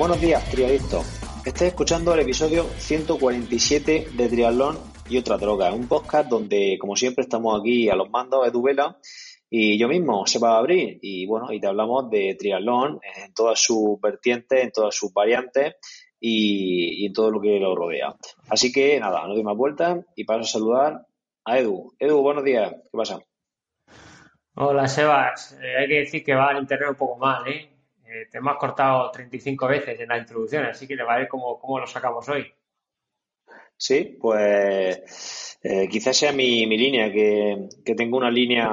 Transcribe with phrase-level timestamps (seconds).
[0.00, 1.04] Buenos días, triadictos.
[1.44, 4.78] Estáis escuchando el episodio 147 de Triatlón
[5.10, 5.74] y otra droga.
[5.74, 8.96] Un podcast donde, como siempre, estamos aquí a los mandos, Edu Vela
[9.50, 10.98] y yo mismo, se va abrir.
[11.02, 15.74] Y bueno, y te hablamos de triatlón en todas sus vertientes, en todas sus variantes
[16.18, 18.14] y, en todo lo que lo rodea.
[18.48, 21.06] Así que nada, no doy más vueltas y paso a saludar
[21.44, 21.92] a Edu.
[21.98, 22.72] Edu, buenos días.
[22.72, 23.20] ¿Qué pasa?
[24.54, 25.58] Hola, Sebas.
[25.62, 27.69] Eh, hay que decir que va el internet un poco mal, ¿eh?
[28.12, 31.28] Eh, te hemos cortado 35 veces en la introducción, así que le va a ver
[31.28, 32.52] cómo, cómo lo sacamos hoy.
[33.76, 38.68] Sí, pues eh, quizás sea mi, mi línea, que, tengo una línea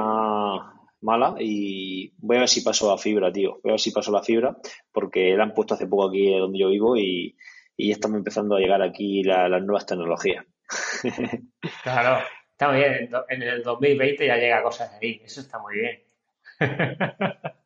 [1.02, 3.60] mala y voy a ver si paso a fibra, tío.
[3.64, 4.58] Voy a ver si paso la fibra,
[4.92, 7.38] porque la han puesto hace poco aquí donde yo vivo y,
[7.76, 10.46] y ya estamos empezando a llegar aquí las nuevas tecnologías.
[11.84, 13.10] Claro, está muy bien.
[13.30, 16.02] En el 2020 ya llega cosas ahí, eso está muy bien.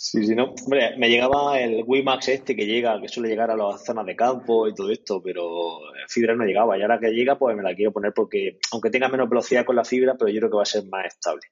[0.00, 0.54] Sí, sí, no.
[0.64, 4.14] Hombre, me llegaba el WiMAX este que llega, que suele llegar a las zonas de
[4.14, 6.78] campo y todo esto, pero fibra no llegaba.
[6.78, 9.74] Y ahora que llega, pues me la quiero poner porque, aunque tenga menos velocidad con
[9.74, 11.48] la fibra, pero yo creo que va a ser más estable.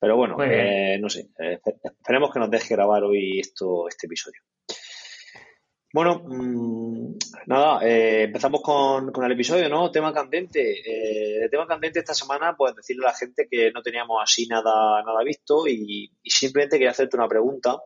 [0.00, 1.28] Pero bueno, eh, no sé.
[1.38, 4.40] Eh, esperemos que nos deje grabar hoy esto, este episodio.
[5.94, 7.14] Bueno, mmm,
[7.46, 9.92] nada, eh, empezamos con, con, el episodio, ¿no?
[9.92, 10.60] Tema candente.
[10.60, 14.48] Eh, el tema candente esta semana, pues decirle a la gente que no teníamos así
[14.48, 17.76] nada, nada visto y, y simplemente quería hacerte una pregunta.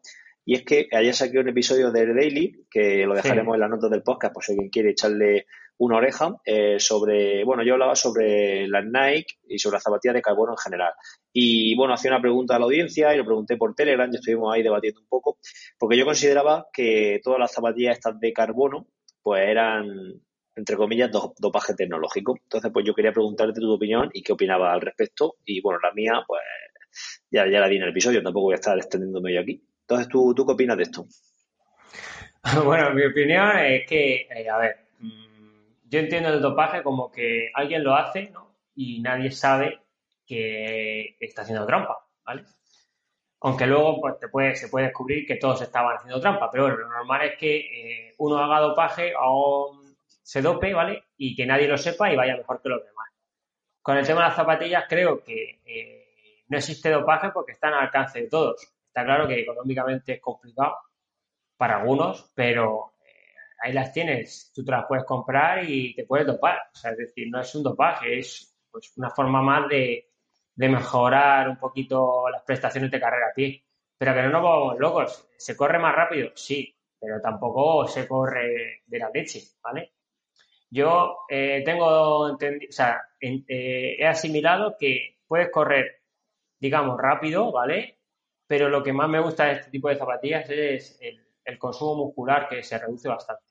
[0.46, 3.90] Y es que ayer saqué un episodio de Daily, que lo dejaremos en las notas
[3.90, 5.44] del podcast, por si alguien quiere echarle
[5.78, 10.22] una oreja, eh, sobre, bueno, yo hablaba sobre las Nike y sobre las zapatillas de
[10.22, 10.92] carbono en general.
[11.32, 14.52] Y bueno, hacía una pregunta a la audiencia y lo pregunté por Telegram y estuvimos
[14.52, 15.38] ahí debatiendo un poco,
[15.78, 18.88] porque yo consideraba que todas las zapatillas estas de carbono,
[19.22, 19.86] pues eran,
[20.56, 22.36] entre comillas, dopaje tecnológico.
[22.42, 25.36] Entonces, pues yo quería preguntarte tu opinión y qué opinabas al respecto.
[25.44, 26.42] Y bueno, la mía, pues
[27.30, 29.62] ya, ya la vi en el episodio, tampoco voy a estar extendiéndome yo aquí.
[29.82, 31.06] Entonces, ¿tú, tú qué opinas de esto?
[32.64, 35.27] Bueno, mi opinión es que, eh, a ver, mm,
[35.88, 38.56] yo entiendo el dopaje como que alguien lo hace ¿no?
[38.74, 39.80] y nadie sabe
[40.26, 42.44] que está haciendo trampa, ¿vale?
[43.40, 44.16] Aunque luego pues,
[44.60, 48.14] se puede descubrir que todos estaban haciendo trampa, pero bueno, lo normal es que eh,
[48.18, 49.80] uno haga dopaje o
[50.22, 51.04] se dope, ¿vale?
[51.16, 53.08] Y que nadie lo sepa y vaya mejor que los demás.
[53.80, 57.84] Con el tema de las zapatillas creo que eh, no existe dopaje porque están al
[57.84, 58.60] alcance de todos.
[58.86, 60.76] Está claro que económicamente es complicado
[61.56, 62.92] para algunos, pero
[63.60, 66.58] ahí las tienes, tú te las puedes comprar y te puedes dopar.
[66.72, 70.04] O sea, es decir, no es un dopaje, es pues, una forma más de,
[70.56, 73.64] mejorar un poquito las prestaciones de carrera a pie.
[73.96, 75.28] Pero que no nos vamos locos.
[75.36, 76.30] ¿Se corre más rápido?
[76.34, 79.92] Sí, pero tampoco se corre de la leche, ¿vale?
[80.70, 82.38] Yo eh, tengo o
[82.70, 86.02] sea, eh, he asimilado que puedes correr,
[86.60, 87.98] digamos, rápido, ¿vale?
[88.48, 92.48] pero lo que más me gusta de este tipo de zapatillas es el, consumo muscular
[92.48, 93.44] que se reduce bastante,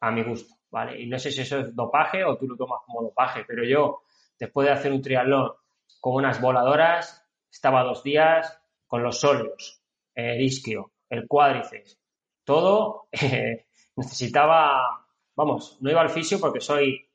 [0.00, 1.00] a mi gusto, ¿vale?
[1.00, 4.02] Y no sé si eso es dopaje o tú lo tomas como dopaje, pero yo,
[4.38, 5.52] después de hacer un triatlón
[6.00, 9.82] con unas voladoras, estaba dos días con los sólidos,
[10.14, 12.00] el isquio, el cuádriceps,
[12.44, 13.66] todo, eh,
[13.96, 17.08] necesitaba, vamos, no iba al fisio porque soy,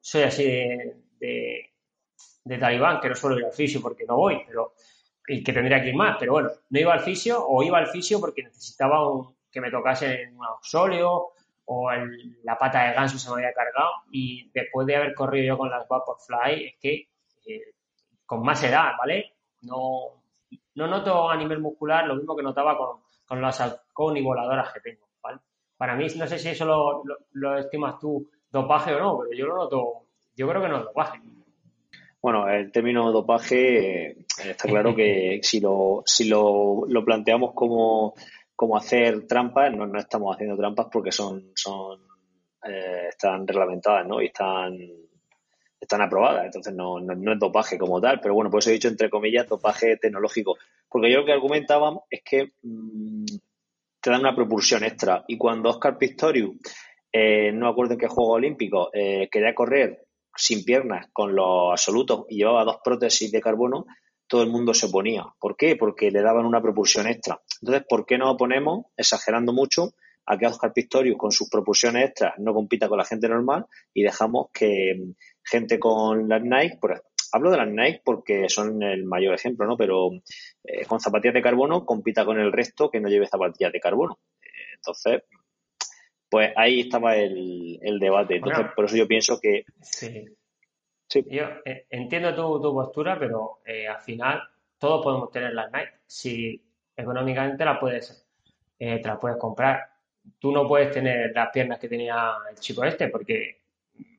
[0.00, 1.72] soy así de, de,
[2.44, 4.74] de talibán, que no suelo ir al fisio porque no voy, pero
[5.28, 7.88] y que tendría que ir más, pero bueno, no iba al fisio o iba al
[7.88, 9.00] fisio porque necesitaba
[9.50, 11.32] que me tocase un auxolio
[11.70, 11.90] o
[12.44, 15.70] la pata de ganso se me había cargado y después de haber corrido yo con
[15.70, 17.08] las Vaporfly es que
[17.46, 17.74] eh,
[18.24, 19.34] con más edad, ¿vale?
[19.62, 20.22] No,
[20.74, 24.72] no noto a nivel muscular lo mismo que notaba con, con las halcón y voladoras
[24.72, 25.40] que tengo, ¿vale?
[25.76, 27.02] Para mí, no sé si eso lo,
[27.32, 30.06] lo estimas tú dopaje o no, pero yo lo noto,
[30.36, 31.20] yo creo que no es dopaje.
[32.20, 38.14] Bueno, el término dopaje eh, está claro que si lo, si lo, lo planteamos como,
[38.58, 41.52] como hacer trampas, no, no estamos haciendo trampas porque son,
[42.68, 44.20] eh, están reglamentadas ¿no?
[44.20, 44.76] y están,
[45.80, 48.88] están aprobadas, entonces no, no, es dopaje como tal, pero bueno, por eso he dicho
[48.88, 50.58] entre comillas dopaje tecnológico,
[50.88, 53.26] porque yo lo que argumentaban es que mm,
[54.00, 55.24] te dan una propulsión extra.
[55.28, 56.56] Y cuando Oscar Pistorius,
[57.12, 60.04] eh, no acuerdo en qué juego olímpico, eh, quería correr
[60.34, 63.86] sin piernas con los absolutos y llevaba dos prótesis de carbono,
[64.28, 65.24] todo el mundo se oponía.
[65.40, 65.74] ¿Por qué?
[65.74, 67.40] Porque le daban una propulsión extra.
[67.60, 69.94] Entonces, ¿por qué no oponemos, exagerando mucho,
[70.26, 73.64] a que Oscar Pistorius con sus propulsiones extras no compita con la gente normal
[73.94, 77.02] y dejamos que mm, gente con las Nike, por,
[77.32, 79.76] hablo de las Nike porque son el mayor ejemplo, ¿no?
[79.76, 80.10] Pero
[80.64, 84.18] eh, con zapatillas de carbono compita con el resto que no lleve zapatillas de carbono.
[84.42, 85.22] Eh, entonces,
[86.28, 88.36] pues ahí estaba el, debate.
[88.36, 89.64] Entonces, por eso yo pienso que...
[89.80, 90.26] Sí.
[91.08, 94.42] Yo eh, entiendo tu, tu, postura, pero al final
[94.78, 95.92] todos podemos tener las Nike.
[96.06, 96.62] Si
[96.96, 98.26] económicamente las puedes,
[98.78, 99.98] te las puedes comprar
[100.38, 103.62] tú no puedes tener las piernas que tenía el chico este porque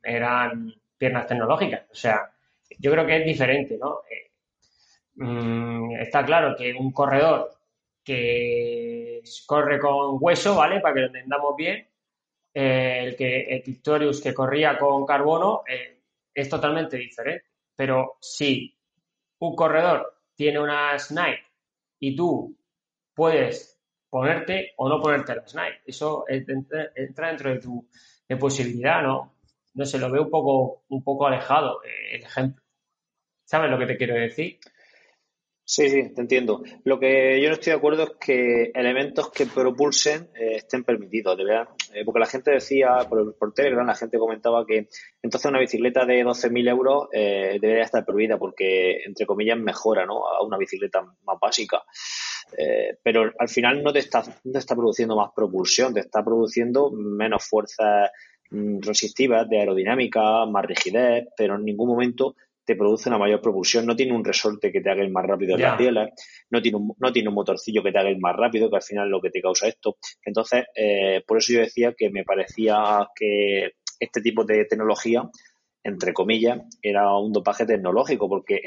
[0.03, 1.83] eran piernas tecnológicas.
[1.91, 2.31] O sea,
[2.77, 4.01] yo creo que es diferente, ¿no?
[4.09, 4.31] Eh,
[5.15, 7.51] mm, está claro que un corredor
[8.03, 10.79] que corre con hueso, ¿vale?
[10.79, 11.87] Para que lo entendamos bien,
[12.53, 15.98] eh, el que el Victorious que corría con carbono eh,
[16.41, 17.45] es totalmente diferente.
[17.75, 18.75] Pero si
[19.39, 21.45] un corredor tiene unas Nike
[21.99, 22.57] y tú
[23.13, 25.81] puedes ponerte o no ponerte las Nike.
[25.85, 27.87] Eso entra dentro de tu
[28.39, 29.35] posibilidad, ¿no?
[29.73, 32.63] No sé, lo veo un poco, un poco alejado eh, el ejemplo.
[33.43, 34.59] ¿Sabes lo que te quiero decir?
[35.71, 36.63] Sí, sí, te entiendo.
[36.83, 41.37] Lo que yo no estoy de acuerdo es que elementos que propulsen eh, estén permitidos,
[41.37, 41.67] de verdad.
[41.93, 44.87] Eh, porque la gente decía, por, por, Telegram, la gente comentaba que
[45.21, 50.27] entonces una bicicleta de 12.000 euros debería estar prohibida porque, entre comillas, mejora ¿no?
[50.27, 51.83] a una bicicleta más básica.
[52.57, 56.23] Eh, pero al final no te, está, no te está produciendo más propulsión, te está
[56.23, 58.09] produciendo menos fuerzas
[58.49, 62.35] mm, resistivas de aerodinámica, más rigidez, pero en ningún momento
[62.69, 63.87] te produce una mayor propulsión.
[63.87, 66.11] No tiene un resorte que te haga ir más rápido en las bielas,
[66.51, 68.83] no tiene, un, no tiene un motorcillo que te haga ir más rápido, que al
[68.83, 69.97] final es lo que te causa esto.
[70.23, 75.27] Entonces, eh, por eso yo decía que me parecía que este tipo de tecnología,
[75.83, 78.61] entre comillas, era un dopaje tecnológico, porque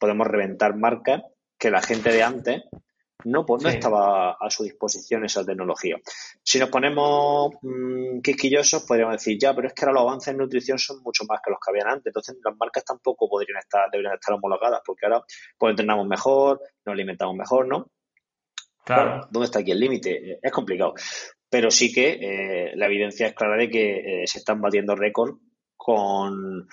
[0.00, 1.20] podemos reventar marcas
[1.58, 2.62] que la gente de antes
[3.24, 5.96] no, pues no estaba a su disposición esa tecnología.
[6.42, 10.38] Si nos ponemos mmm, quisquillosos, podríamos decir, ya, pero es que ahora los avances en
[10.38, 12.06] nutrición son mucho más que los que habían antes.
[12.06, 15.24] Entonces, las marcas tampoco podrían estar, deberían estar homologadas, porque ahora
[15.58, 17.90] pues entrenamos mejor, nos alimentamos mejor, ¿no?
[18.84, 19.26] Claro.
[19.30, 20.38] ¿Dónde está aquí el límite?
[20.42, 20.94] Es complicado.
[21.48, 25.38] Pero sí que eh, la evidencia es clara de que eh, se están batiendo récords
[25.76, 26.68] con,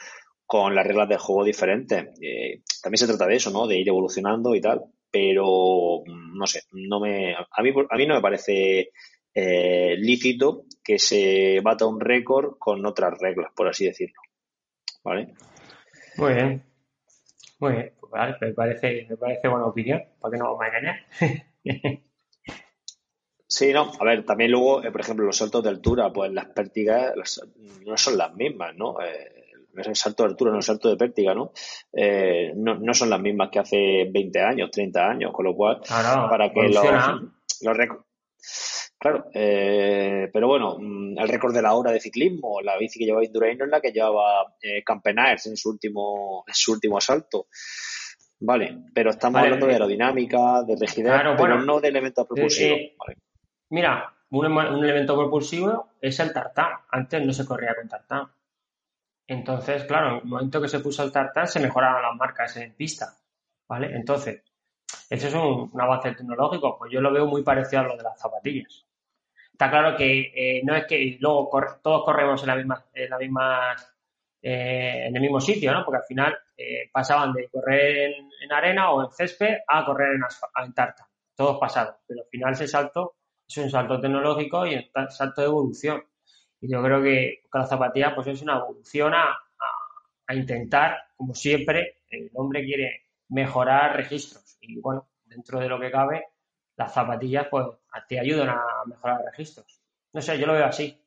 [0.46, 2.08] con las reglas del juego diferentes.
[2.22, 3.68] Eh, también se trata de eso, ¿no?
[3.68, 8.06] De ir evolucionando y tal pero mm, no sé, no me, a, mí, a mí
[8.06, 8.92] no me parece
[9.34, 14.22] eh, lícito que se bata un récord con otras reglas, por así decirlo.
[15.04, 15.34] ¿Vale?
[16.18, 16.64] Muy bien.
[17.60, 17.94] Muy bien.
[18.00, 21.06] Pues vale, me parece, me parece buena opinión, para que no vamos a engañar.
[23.54, 26.46] Sí, no, a ver, también luego, eh, por ejemplo, los saltos de altura, pues las
[26.46, 27.14] pértigas
[27.86, 28.96] no son las mismas, ¿no?
[29.02, 29.41] Eh,
[29.76, 31.52] el salto de altura, no el salto de pértiga, ¿no?
[31.94, 35.82] Eh, no, no son las mismas que hace 20 años, 30 años, con lo cual,
[35.90, 36.86] para que los,
[37.62, 37.78] los
[39.02, 43.06] Claro, eh, pero bueno, mm, el récord de la hora de ciclismo, la bici que
[43.06, 47.00] llevaba Indurain no es la que llevaba eh, Campenaers en su último, en su último
[47.00, 47.48] asalto.
[48.42, 52.80] Vale, pero estamos hablando de aerodinámica, de rigidez, pero no de elementos propulsivos.
[53.70, 56.74] Mira, un, un, elemento propulsivo es el tartán.
[56.92, 58.28] Antes no se corría con tartán.
[59.32, 62.74] Entonces, claro, en el momento que se puso el tartán se mejoraban las marcas en
[62.76, 63.14] pista,
[63.66, 63.96] ¿vale?
[63.96, 64.44] Entonces,
[65.10, 68.20] ese es un, avance tecnológico, pues yo lo veo muy parecido a lo de las
[68.20, 68.86] zapatillas.
[69.54, 71.50] Está claro que eh, no es que luego
[71.82, 73.76] todos corremos en la misma, en la misma,
[74.42, 75.86] eh, en el mismo sitio, ¿no?
[75.86, 78.12] Porque al final eh, pasaban de correr
[78.42, 80.24] en, arena o en césped a correr en,
[80.62, 81.08] en tarta.
[81.34, 83.16] Todos pasaron, pero al final ese salto
[83.48, 86.04] es un salto tecnológico y un salto de evolución.
[86.62, 89.38] Y yo creo que la zapatilla pues es una evolución a,
[90.34, 94.58] intentar, como siempre, el hombre quiere mejorar registros.
[94.62, 96.24] Y bueno, dentro de lo que cabe,
[96.78, 97.68] las zapatillas pues
[98.08, 99.82] te ayudan a mejorar registros.
[100.14, 100.98] No sé, yo lo veo así.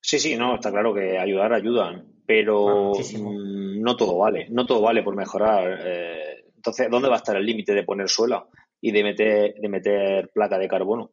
[0.00, 4.82] Sí, sí, no, está claro que ayudar ayudan, pero mm, no todo vale, no todo
[4.82, 5.80] vale por mejorar.
[5.82, 8.46] Eh, entonces, ¿dónde va a estar el límite de poner suela
[8.82, 11.12] y de meter, de meter placa de carbono?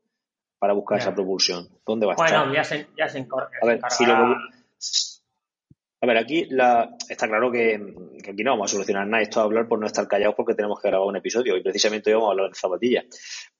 [0.61, 1.67] Para buscar esa propulsión?
[1.83, 2.39] ¿Dónde va a estar?
[2.39, 3.17] Bueno, ya se, ya se,
[3.61, 7.81] a ver, si lo, a ver, aquí la, está claro que,
[8.29, 9.23] aquí no vamos a solucionar nada.
[9.23, 12.11] Esto a hablar por no estar callados porque tenemos que grabar un episodio y precisamente
[12.11, 13.05] hoy vamos a hablar de zapatillas.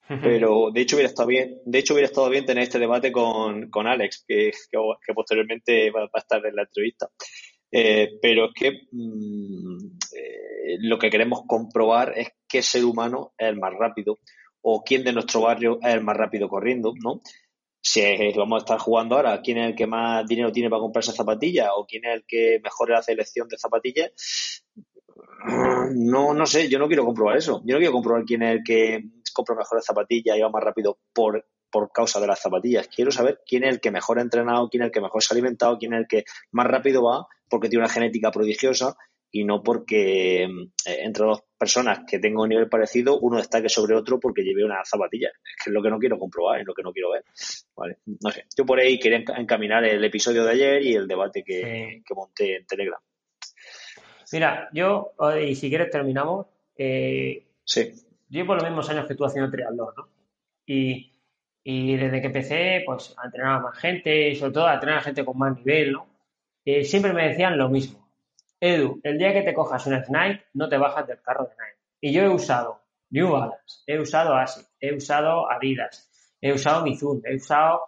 [0.21, 3.71] Pero de hecho hubiera estado bien, de hecho hubiera estado bien tener este debate con,
[3.71, 7.09] con Alex, que, que, posteriormente va, a estar en la entrevista.
[7.73, 13.47] Eh, pero es que mm, eh, lo que queremos comprobar es qué ser humano es
[13.47, 14.19] el más rápido
[14.61, 17.21] o quién de nuestro barrio es el más rápido corriendo, ¿no?
[17.83, 18.01] Si
[18.35, 21.69] vamos a estar jugando ahora, quién es el que más dinero tiene para comprarse zapatillas
[21.75, 24.11] o quién es el que mejor hace elección de zapatillas,
[25.95, 27.61] no, no sé, yo no quiero comprobar eso.
[27.65, 29.03] Yo no quiero comprobar quién es el que
[29.33, 32.87] compra mejores zapatillas y va más rápido por, por causa de las zapatillas.
[32.87, 35.33] Quiero saber quién es el que mejor ha entrenado, quién es el que mejor se
[35.33, 38.95] ha alimentado, quién es el que más rápido va porque tiene una genética prodigiosa
[39.31, 40.49] y no porque eh,
[40.85, 44.83] entre dos personas que tengan un nivel parecido, uno destaque sobre otro porque lleve una
[44.83, 45.29] zapatilla.
[45.29, 47.23] Es que es lo que no quiero comprobar, es lo que no quiero ver.
[47.75, 48.45] Vale, no sé.
[48.57, 52.57] Yo por ahí quería encaminar el episodio de ayer y el debate que, que monté
[52.57, 52.99] en Telegram.
[54.33, 56.47] Mira, yo, y si quieres terminamos.
[56.77, 57.91] Eh, sí.
[58.29, 60.07] Llevo los mismos años que tú haciendo triatlón, ¿no?
[60.65, 61.11] Y,
[61.63, 65.03] y desde que empecé, pues, a entrenar a más gente, sobre todo a entrenar a
[65.03, 66.07] gente con más nivel, ¿no?
[66.63, 68.00] Eh, siempre me decían lo mismo.
[68.61, 71.79] Edu, el día que te cojas una Nike, no te bajas del carro de Nike.
[71.99, 77.21] Y yo he usado New Balance, he usado ASIC, he usado Adidas, he usado Mizuno,
[77.25, 77.81] he usado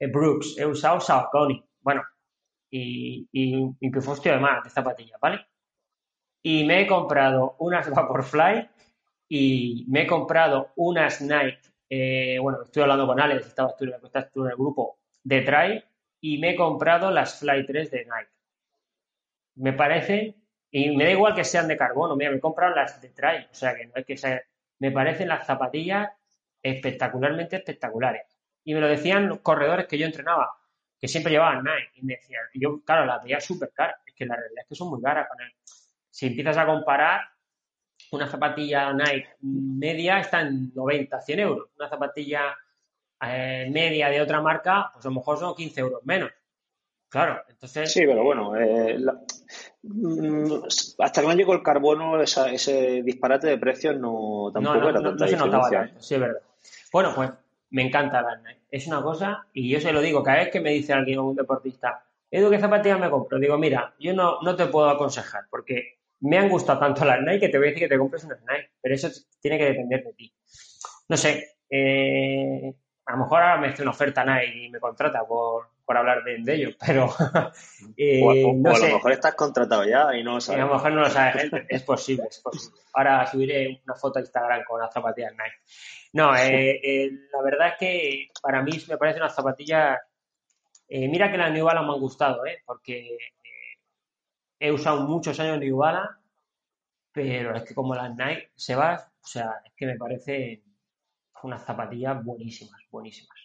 [0.00, 2.02] eh, Brooks, he usado Saucony, bueno,
[2.70, 5.46] y, y, y que de más de zapatillas, ¿vale?
[6.48, 8.68] y me he comprado unas Vaporfly
[9.28, 11.58] y me he comprado unas Nike.
[11.90, 15.84] Eh, bueno, estoy hablando con Alex, estaba tú, en el grupo de Try
[16.20, 18.35] y me he comprado las Fly 3 de Nike.
[19.56, 20.36] Me parece,
[20.70, 23.54] y me da igual que sean de carbono, me he comprado las de Try, o
[23.54, 24.40] sea que no es que sea,
[24.78, 26.10] me parecen las zapatillas
[26.62, 28.22] espectacularmente espectaculares.
[28.64, 30.50] Y me lo decían los corredores que yo entrenaba,
[30.98, 34.26] que siempre llevaban Nike, y me decían, yo, claro, las veía súper caras, es que
[34.26, 35.52] la realidad es que son muy caras con él
[36.16, 37.28] si empiezas a comparar,
[38.10, 41.68] una zapatilla Nike media está en 90, 100 euros.
[41.76, 42.56] Una zapatilla
[43.20, 46.30] eh, media de otra marca, pues a lo mejor son 15 euros menos.
[47.08, 47.92] Claro, entonces.
[47.92, 48.98] Sí, pero bueno, eh,
[49.82, 50.52] mm,
[50.98, 55.36] hasta que no llegó el carbono, ese disparate de precios no tampoco era tanta se
[55.36, 56.40] notaba sí, es verdad.
[56.92, 57.30] Bueno, pues
[57.70, 58.40] me encanta la.
[58.70, 61.36] Es una cosa, y yo se lo digo, cada vez que me dice alguien, un
[61.36, 63.38] deportista, Edu, ¿qué zapatillas me compro?
[63.38, 67.40] Digo, mira, yo no, no te puedo aconsejar, porque me han gustado tanto las Nike
[67.40, 69.08] que te voy a decir que te compres unas Nike, pero eso
[69.40, 70.34] tiene que depender de ti.
[71.08, 75.24] No sé, eh, a lo mejor ahora me hace una oferta Nike y me contrata
[75.24, 77.08] por, hablar de, ello, pero
[77.96, 80.62] eh, o, a, lo mejor estás contratado ya y no lo sabes.
[80.62, 82.80] a lo mejor no lo sabes, es, posible, es posible.
[82.94, 85.56] Ahora subiré una foto a Instagram con las zapatillas Nike.
[86.12, 90.00] No, eh, la verdad es que para mí me parece una zapatilla...
[90.88, 92.62] mira que las New Balance me han gustado, ¿eh?
[92.64, 93.16] porque
[94.58, 96.14] he usado muchos años New Balance,
[97.12, 100.62] pero es que como las Nike se va, o sea, es que me parece
[101.42, 103.38] unas zapatillas buenísimas, buenísimas.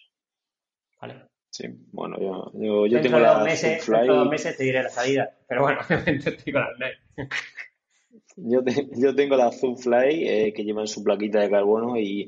[1.00, 1.31] ¿Vale?
[1.52, 3.98] Sí, bueno, yo, yo, tengo las meses, Fly...
[3.98, 7.28] Dentro de dos meses te diré la salida, pero bueno, estoy con las Nike.
[8.36, 8.60] Yo,
[8.96, 12.26] yo tengo la Zoomfly eh, que llevan su plaquita de carbono y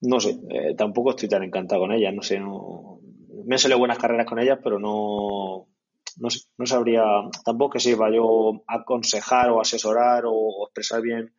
[0.00, 2.98] no sé, eh, tampoco estoy tan encantado con ellas, no sé, no,
[3.44, 5.68] me han salido buenas carreras con ellas, pero no,
[6.16, 6.28] no,
[6.58, 7.04] no sabría,
[7.44, 11.32] tampoco que sirva yo aconsejar o asesorar o, expresar bien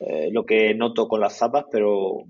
[0.00, 2.24] eh, lo que noto con las zapas, pero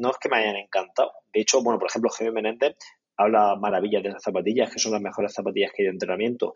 [0.00, 1.12] no es que me hayan encantado.
[1.32, 2.76] De hecho, bueno, por ejemplo, Jaime Menéndez
[3.18, 6.54] habla maravillas de las zapatillas, que son las mejores zapatillas que hay de entrenamiento.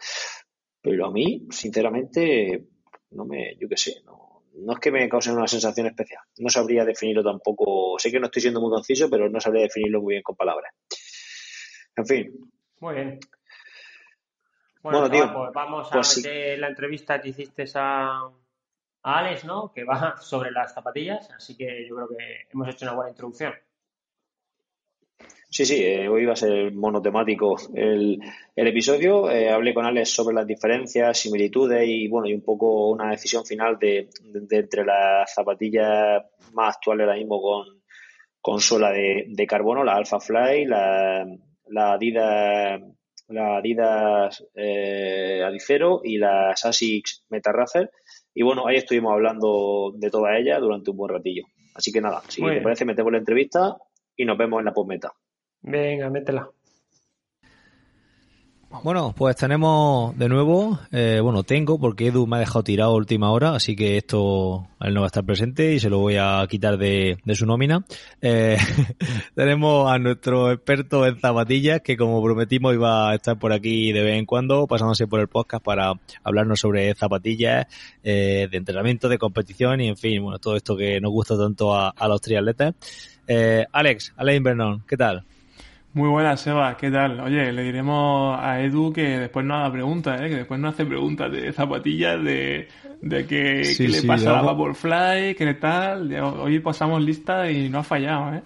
[0.81, 2.69] Pero a mí, sinceramente,
[3.11, 6.23] no me, yo qué sé, no, no es que me causen una sensación especial.
[6.38, 7.99] No sabría definirlo tampoco.
[7.99, 10.73] Sé que no estoy siendo muy conciso, pero no sabría definirlo muy bien con palabras.
[11.97, 12.50] En fin.
[12.81, 13.21] Muy bien.
[14.83, 18.23] Bueno, tío, pues vamos a pues ver la entrevista que hiciste a,
[19.02, 19.73] a Alex, ¿no?
[19.73, 23.52] Que va sobre las zapatillas, así que yo creo que hemos hecho una buena introducción.
[25.52, 28.19] Sí, sí, eh, hoy va a ser monotemático el,
[28.57, 29.31] el episodio.
[29.31, 33.45] Eh, hablé con Alex sobre las diferencias, similitudes y, bueno, y un poco una decisión
[33.45, 34.09] final de,
[34.50, 36.25] entre las zapatillas
[36.55, 37.67] más actuales ahora mismo con,
[38.41, 41.26] con suela de, de carbono, la Alpha Fly, la,
[41.69, 42.81] la Adidas
[43.29, 47.91] la Adidas eh, Adicero y las Asics Racer
[48.33, 51.45] Y bueno, ahí estuvimos hablando de todas ellas durante un buen ratillo.
[51.75, 53.76] Así que nada, si te parece, metemos la entrevista
[54.16, 55.12] y nos vemos en la postmeta.
[55.62, 56.50] Venga, métela.
[58.83, 63.31] Bueno, pues tenemos de nuevo, eh, bueno, tengo porque Edu me ha dejado tirado última
[63.31, 66.45] hora, así que esto él no va a estar presente y se lo voy a
[66.49, 67.85] quitar de, su nómina.
[68.21, 68.57] Eh,
[69.37, 74.02] tenemos a nuestro experto en zapatillas que como prometimos iba a estar por aquí de
[74.02, 75.92] vez en cuando, pasándose por el podcast para
[76.25, 77.66] hablarnos sobre zapatillas,
[78.02, 81.76] eh, de entrenamiento, de competición y en fin, bueno, todo esto que nos gusta tanto
[81.76, 82.75] a, los triatletas.
[83.29, 85.25] Alex, Alex Bernón, ¿qué tal?
[85.95, 87.21] Muy buenas, Seba, ¿qué tal?
[87.21, 90.31] Oye, le diremos a Edu que después no haga preguntas, ¿eh?
[90.31, 92.69] que después no hace preguntas de zapatillas, de,
[93.02, 94.43] de que, Sí, le pasa a la.
[94.43, 96.11] Vaporfly, qué tal.
[96.14, 98.43] Hoy pasamos lista y no ha fallado, ¿eh?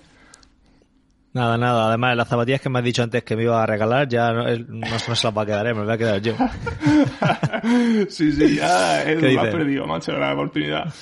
[1.34, 1.86] Nada, nada.
[1.86, 4.48] Además, las zapatillas que me has dicho antes que me iba a regalar ya no,
[4.48, 5.74] él no, no se las va a quedar, ¿eh?
[5.74, 6.34] me las voy a quedar yo.
[8.08, 10.92] sí, sí, ya Edu ¿Qué lo has perdido, macho, la oportunidad.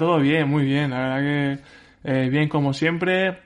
[0.00, 3.38] Todo bien, muy bien, la verdad que eh, bien como siempre.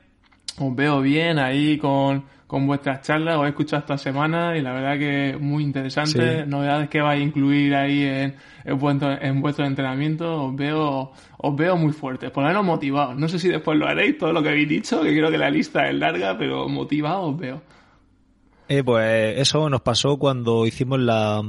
[0.59, 4.73] Os veo bien ahí con, con vuestras charlas, os he escuchado esta semana y la
[4.73, 6.45] verdad que muy interesante.
[6.45, 6.49] Sí.
[6.49, 8.35] Novedades que vais a incluir ahí en,
[8.65, 13.17] en, vuestro, en vuestro entrenamiento, os veo, os veo muy fuertes, por lo menos motivados.
[13.19, 15.51] No sé si después lo haréis, todo lo que habéis dicho, que creo que la
[15.51, 17.63] lista es larga, pero motivados os veo.
[18.69, 21.43] Eh, pues eso nos pasó cuando hicimos la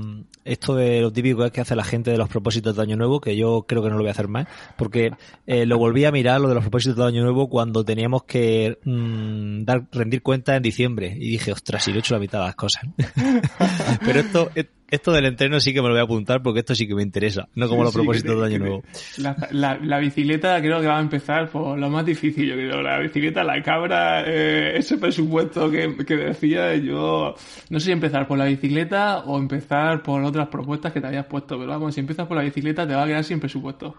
[0.47, 3.35] esto de lo típico que hace la gente de los propósitos de Año Nuevo, que
[3.35, 4.47] yo creo que no lo voy a hacer más,
[4.77, 5.11] porque
[5.45, 8.79] eh, lo volví a mirar lo de los propósitos de Año Nuevo cuando teníamos que
[8.83, 12.39] mm, dar rendir cuentas en diciembre y dije, ostras, si lo he hecho la mitad
[12.39, 12.83] de las cosas.
[14.05, 14.49] Pero esto
[14.89, 17.47] del entreno sí que me lo voy a apuntar porque esto sí que me interesa,
[17.55, 18.83] no como Sí, los propósitos de Año Nuevo.
[19.17, 22.81] La, la- la bicicleta creo que va a empezar por lo más difícil, yo creo.
[22.81, 27.35] La bicicleta, la cabra, eh, ese presupuesto que, que decía, yo
[27.69, 31.25] no sé si empezar por la bicicleta o empezar por otras propuestas que te habías
[31.25, 33.95] puesto, pero vamos, si empiezas por la bicicleta te va a quedar sin presupuesto.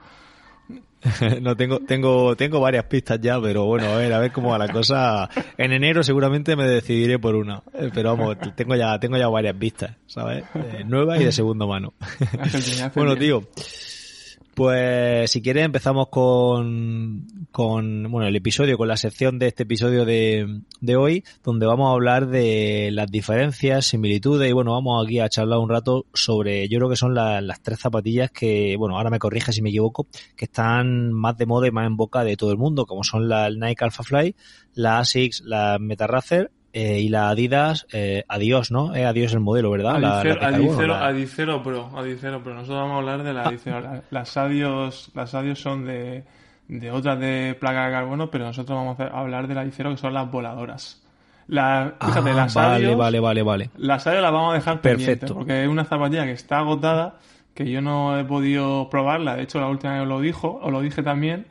[1.43, 4.59] no tengo tengo tengo varias pistas ya, pero bueno, a ver, a ver cómo va
[4.59, 5.29] la cosa.
[5.57, 9.55] En enero seguramente me decidiré por una, Eh, pero vamos, tengo ya tengo ya varias
[9.57, 10.45] pistas, ¿sabes?
[10.55, 11.95] Eh, nuevas y de segunda mano.
[12.41, 13.45] Haces bueno, tío.
[14.59, 20.05] Pues si quieres empezamos con, con bueno el episodio, con la sección de este episodio
[20.05, 25.21] de, de hoy, donde vamos a hablar de las diferencias, similitudes y bueno, vamos aquí
[25.21, 28.97] a charlar un rato sobre, yo creo que son la- las tres zapatillas que, bueno,
[28.97, 32.25] ahora me corrige si me equivoco, que están más de moda y más en boca
[32.25, 34.35] de todo el mundo, como son la Nike Alpha Fly,
[34.75, 38.95] la Asics, la Meta Racer eh, y la Adidas, eh, Adiós, ¿no?
[38.95, 39.95] Eh, Adiós el modelo, ¿verdad?
[39.95, 42.55] La- la Adicero, Adicero- la- Adicero Pro, Adicero Pro.
[42.55, 43.81] Nosotros vamos a hablar de la Adicero.
[43.81, 46.25] La- Las Adios, las Adios son de,
[46.69, 49.97] de otras de placa de carbono, pero nosotros vamos a hablar de la Adicero que
[49.97, 51.03] son las voladoras.
[51.47, 53.71] La, fíjate, Ah, las vale, Adios, vale, vale, vale.
[53.79, 55.35] las Adios las vamos a dejar Perfecto.
[55.35, 57.15] porque es una zapatilla que está agotada,
[57.55, 59.37] que yo no he podido probarla.
[59.37, 61.47] De hecho, la última vez lo dijo, o lo dije también,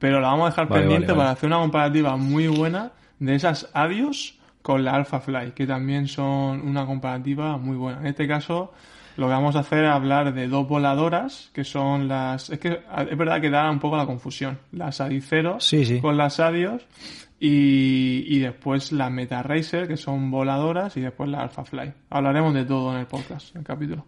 [0.00, 1.26] pero la vamos a dejar Vale, pendiente vale, vale.
[1.26, 6.08] para hacer una comparativa muy buena de esas Adios con la Alpha Fly, que también
[6.08, 8.00] son una comparativa muy buena.
[8.00, 8.72] En este caso,
[9.16, 12.50] lo que vamos a hacer es hablar de dos voladoras, que son las...
[12.50, 14.58] Es que es verdad que da un poco la confusión.
[14.72, 16.00] Las Adicero Sí, sí.
[16.00, 16.82] con las Adios
[17.38, 21.92] y, y después las Meta Racer, que son voladoras, y después la Alpha Fly.
[22.10, 24.04] Hablaremos de todo en el podcast, en el capítulo.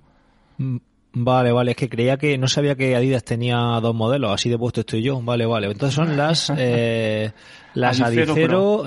[0.57, 0.79] Mm,
[1.12, 4.59] Vale, vale, es que creía que no sabía que Adidas tenía dos modelos, así de
[4.59, 5.21] puesto estoy yo.
[5.23, 5.68] Vale, vale.
[5.68, 7.31] Entonces son las eh,
[7.75, 8.85] las Adicero Adicero,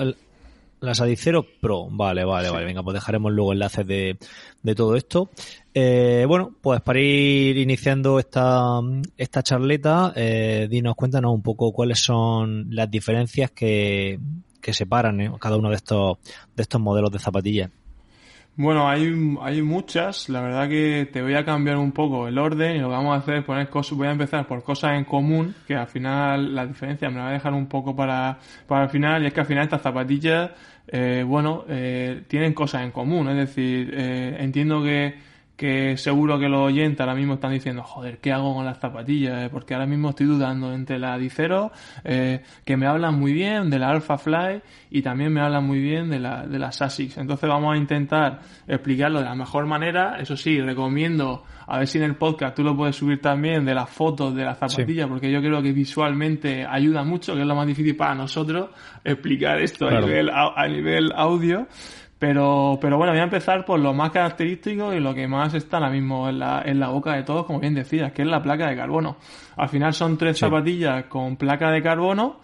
[0.82, 1.88] el- las Adicero Pro.
[1.90, 2.64] Vale, vale, vale.
[2.66, 4.18] Venga, pues dejaremos luego enlaces de,
[4.62, 5.30] de todo esto.
[5.74, 8.80] Eh, bueno, pues para ir iniciando esta,
[9.16, 14.18] esta charleta, eh, dinos, cuéntanos un poco cuáles son las diferencias que,
[14.60, 16.18] que separan eh, cada uno de estos,
[16.54, 17.70] de estos modelos de zapatillas.
[18.54, 20.28] Bueno, hay, hay muchas.
[20.28, 23.14] La verdad que te voy a cambiar un poco el orden y lo que vamos
[23.14, 23.96] a hacer es poner cosas.
[23.96, 27.30] Voy a empezar por cosas en común, que al final la diferencia me la voy
[27.30, 29.22] a dejar un poco para, para el final.
[29.22, 30.50] Y es que al final estas zapatillas,
[30.92, 33.28] eh, bueno, eh, tienen cosas en común.
[33.28, 35.14] Es decir, eh, entiendo que,
[35.62, 39.44] que seguro que los oyentes ahora mismo están diciendo, joder, ¿qué hago con las zapatillas?
[39.44, 41.70] Eh, Porque ahora mismo estoy dudando entre la Dicero,
[42.02, 45.78] eh, que me hablan muy bien, de la Alpha Fly, y también me hablan muy
[45.78, 47.18] bien de la, de las ASICS.
[47.18, 50.16] Entonces vamos a intentar explicarlo de la mejor manera.
[50.18, 53.72] Eso sí, recomiendo, a ver si en el podcast tú lo puedes subir también de
[53.76, 57.54] las fotos de las zapatillas, porque yo creo que visualmente ayuda mucho, que es lo
[57.54, 58.70] más difícil para nosotros,
[59.04, 60.06] explicar esto Claro.
[60.06, 61.68] a, nivel, a nivel audio.
[62.22, 65.78] Pero, pero bueno, voy a empezar por lo más característico y lo que más está
[65.78, 68.40] ahora mismo en la, en la boca de todos, como bien decías, que es la
[68.40, 69.16] placa de carbono.
[69.56, 70.44] Al final son tres Sí.
[70.44, 72.38] zapatillas con placa de carbono,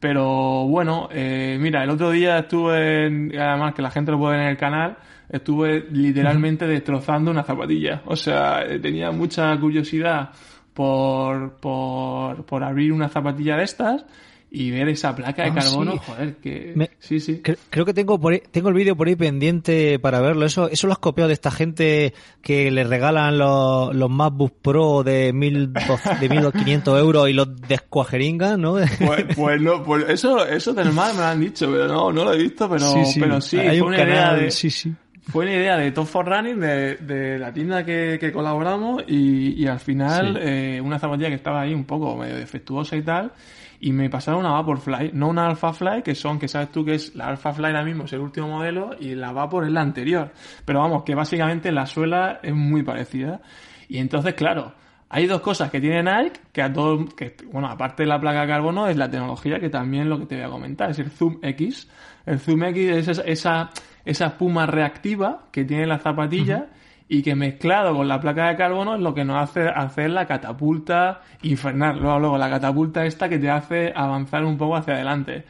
[0.00, 4.38] pero bueno, eh, mira, el otro día estuve, en- además que la gente lo puede
[4.38, 4.96] ver en el canal,
[5.28, 8.00] estuve literalmente destrozando una zapatilla.
[8.06, 10.30] O sea, eh, tenía mucha curiosidad
[10.72, 14.06] por, por, por abrir una zapatilla de estas
[14.50, 15.98] y ver esa placa de Ah, carbono, sí.
[16.06, 16.72] joder, que...
[16.74, 17.40] Me- Sí, sí.
[17.44, 20.46] Cre- Creo que tengo por ahí- tengo el vídeo por ahí pendiente para verlo.
[20.46, 25.02] Eso, eso lo has copiado de esta gente que le regalan los, los MacBook Pro
[25.04, 27.48] de mil dos- de 1500 euros y los
[27.92, 28.74] descuajeringan, ¿no?
[28.74, 32.24] Pues, pues no, pues eso, eso del mal me lo han dicho, pero no, no
[32.24, 34.70] lo he visto, pero sí, pero sí Hay fue un una canal, idea de, sí,
[34.70, 34.92] sí.
[35.30, 39.62] fue una idea de Top for Running, de, de la tienda que, que colaboramos, y,
[39.62, 40.40] y al final Sí.
[40.42, 43.32] eh, una zapatilla que estaba ahí un poco medio defectuosa y tal,
[43.80, 46.94] y me pasaron una Vaporfly, no una Alpha Fly, que son, que sabes tú que
[46.94, 49.82] es la Alpha Fly ahora mismo, es el último modelo, y la Vapor es la
[49.82, 50.32] anterior.
[50.64, 53.40] Pero vamos, que básicamente la suela es muy parecida.
[53.88, 54.74] Y entonces, claro,
[55.08, 58.42] hay dos cosas que tiene Nike, que a todos, que, bueno, aparte de la placa
[58.42, 61.10] de carbono, es la tecnología que también lo que te voy a comentar, es el
[61.10, 61.88] Zoom X.
[62.26, 63.70] El Zoom X es esa, esa,
[64.04, 66.68] esa espuma reactiva que tiene la zapatilla
[67.08, 70.26] y que mezclado con la placa de carbono es lo que nos hace hacer la
[70.26, 71.98] catapulta infernal.
[71.98, 75.44] Luego, luego la catapulta esta que te hace avanzar un poco hacia adelante.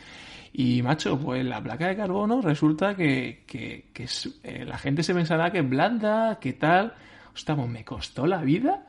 [0.52, 4.06] Y macho, pues la placa de carbono resulta que, que, que
[4.44, 6.94] eh, la gente se pensará que es blanda, que tal.
[7.34, 8.84] Ostras, pues me costó la vida.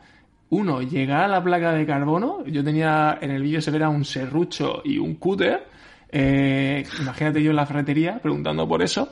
[0.51, 2.43] Uno, llegar a la placa de carbono.
[2.45, 5.67] Yo tenía, en el vídeo se verá un serrucho y un cúter.
[6.11, 9.11] Eh, imagínate yo en la ferretería preguntando por eso.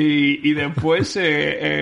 [0.00, 1.22] Y, después, eh,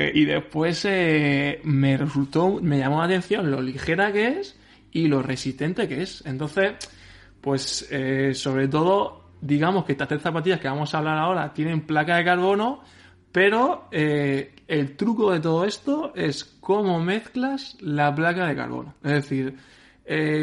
[0.09, 4.59] eh, y después eh, me resultó, me llamó la atención lo ligera que es
[4.91, 6.25] y lo resistente que es.
[6.25, 6.77] Entonces,
[7.43, 11.83] pues eh, sobre todo, digamos que estas tres zapatillas que vamos a hablar ahora tienen
[11.83, 12.81] placa de carbono,
[13.31, 18.95] pero el truco de todo esto es cómo mezclas la placa de carbono.
[19.05, 19.57] Es decir,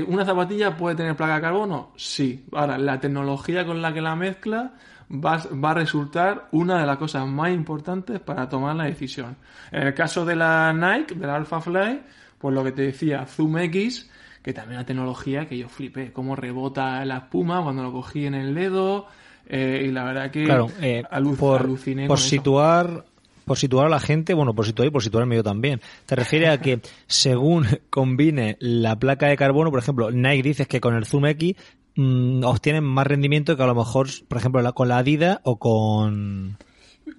[0.07, 1.91] ¿una zapatilla puede tener placa de carbono?
[1.95, 2.45] Sí.
[2.51, 4.73] Ahora, la tecnología con la que la mezcla
[5.11, 9.35] va, va a resultar una de las cosas más importantes para tomar la decisión.
[9.71, 12.01] En el caso de la Nike, de la Alpha Fly,
[12.37, 14.09] pues lo que te decía, Zoom X,
[14.41, 18.35] que también la tecnología que yo flipé, cómo rebota la espuma cuando lo cogí en
[18.35, 19.07] el dedo,
[19.47, 21.03] eh, y la verdad que Claro, eh,
[21.37, 22.29] por, aluciné por con eso.
[22.29, 23.05] situar
[23.45, 25.81] por situar a la gente, bueno, por situar y por situar el medio también.
[26.05, 30.79] Te refieres a que según combine la placa de carbono, por ejemplo, Nike dices que
[30.79, 31.55] con el Zoom X
[31.95, 35.58] mm, obtienen más rendimiento que a lo mejor, por ejemplo, la- con la Adidas o
[35.58, 36.58] con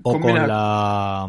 [0.03, 1.29] o con la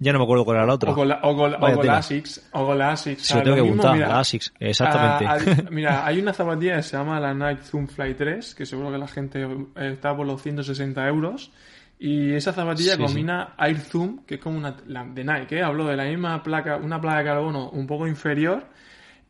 [0.00, 0.92] ya no me acuerdo cuál era la otra.
[0.92, 2.48] O con la, o con, o con la Asics.
[2.52, 3.22] O con la Asics.
[3.26, 5.26] Se O lo tengo que apuntar, la Asics, exactamente.
[5.26, 8.64] a- a- mira, hay una zapatilla que se llama la Nike Zoom Fly 3, que
[8.64, 11.50] seguro que la gente eh, está por los 160 euros.
[11.98, 15.62] Y esa zapatilla Sí, combina Air Zoom, que es como una la de Nike, ¿eh?
[15.64, 18.66] hablo de la misma placa, una placa de carbono un poco inferior,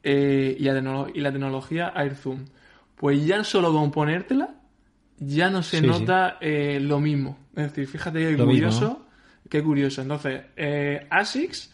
[0.02, 2.44] eh, y, la y la tecnología Air Zoom.
[2.98, 4.54] Pues ya solo con ponértela,
[5.18, 5.88] ya no se Sí, sí.
[5.88, 7.38] nota eh, lo mismo.
[7.54, 9.06] Es decir, fíjate qué Lo curioso.
[9.48, 10.02] Qué curioso.
[10.02, 11.72] Entonces, eh, ASICS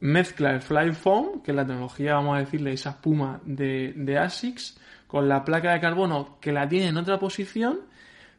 [0.00, 4.18] mezcla el Fly Foam, que es la tecnología, vamos a decirle, esa espuma de, de
[4.18, 7.80] ASICS, con la placa de carbono que la tiene en otra posición,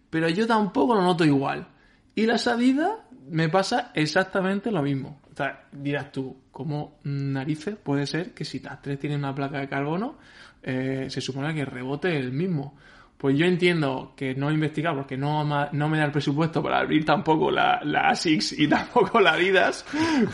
[0.09, 1.67] pero yo tampoco lo noto igual.
[2.15, 2.91] Y las Adidas
[3.29, 5.21] me pasa exactamente lo mismo.
[5.31, 9.59] O sea, dirás tú, ¿cómo narices puede ser que si las tres tienen una placa
[9.59, 10.17] de carbono,
[10.65, 12.75] eh, se supone que rebote el mismo?
[13.17, 16.79] Pues yo entiendo que no he investigado porque no, no me da el presupuesto para
[16.79, 19.85] abrir tampoco la, la ASICS y tampoco la Adidas,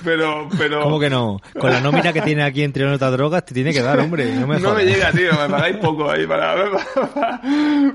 [0.03, 0.49] pero...
[0.57, 1.39] pero ¿Cómo que no?
[1.59, 4.33] Con la nómina que tiene aquí entre otras drogas te tiene que dar, hombre.
[4.33, 4.85] No me, no me jodas.
[4.85, 6.55] llega, tío, me pagáis poco ahí para,
[7.13, 7.41] para,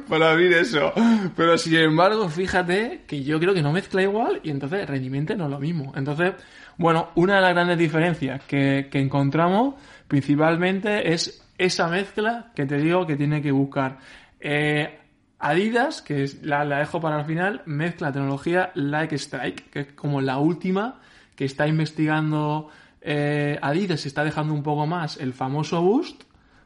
[0.08, 0.92] para abrir eso.
[1.34, 5.34] Pero sin embargo, fíjate que yo creo que no mezcla igual y entonces el rendimiento
[5.34, 5.92] no es lo mismo.
[5.96, 6.34] Entonces,
[6.76, 9.74] bueno, una de las grandes diferencias que, que encontramos
[10.06, 13.98] principalmente es esa mezcla que te digo que tiene que buscar.
[14.40, 15.00] Eh,
[15.38, 19.92] Adidas, que es, la, la dejo para el final, mezcla tecnología Like Strike, que es
[19.92, 21.00] como la última
[21.34, 22.70] que está investigando
[23.02, 26.22] eh, Adidas, está dejando un poco más el famoso Boost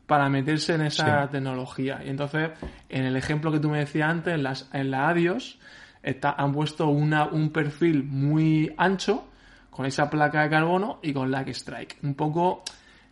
[0.07, 2.01] para meterse en esa tecnología.
[2.05, 2.51] Y entonces,
[2.89, 5.59] en el ejemplo que tú me decías antes, en, las, en la Adios,
[6.03, 9.29] está, han puesto una, un perfil muy ancho
[9.71, 11.99] con esa placa de carbono y con Like Strike.
[12.03, 12.65] Un poco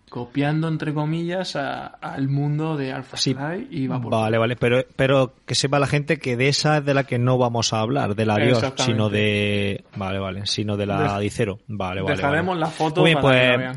[0.09, 3.35] copiando, entre comillas, a- al mundo de Alpha Sí.
[3.35, 4.11] Fly y Vapor.
[4.13, 7.19] Vale, vale, pero, pero que sepa la gente que de esa es de la que
[7.19, 11.59] no vamos a hablar, de la Dios, sino de, vale, vale, sino de la Dicero.
[11.69, 12.17] Vale, vale.
[12.17, 12.61] Dejaremos vale.
[12.61, 13.77] la foto Muy bien, para que la pues, vean.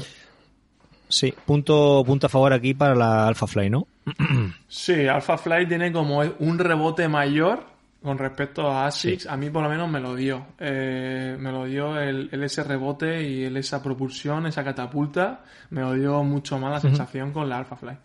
[1.09, 3.85] Sí, punto, punto a favor aquí para la Alpha Fly, ¿no?
[4.67, 7.65] Sí, Alpha Flight tiene como un rebote mayor
[8.01, 9.27] con respecto a ASICS.
[9.27, 10.47] A mí por lo menos me lo dio.
[10.59, 15.43] Eh, me lo dio el, el ese rebote y el esa propulsión, esa catapulta.
[15.69, 17.99] Me lo dio mucho más la sensación con la Alpha Flight.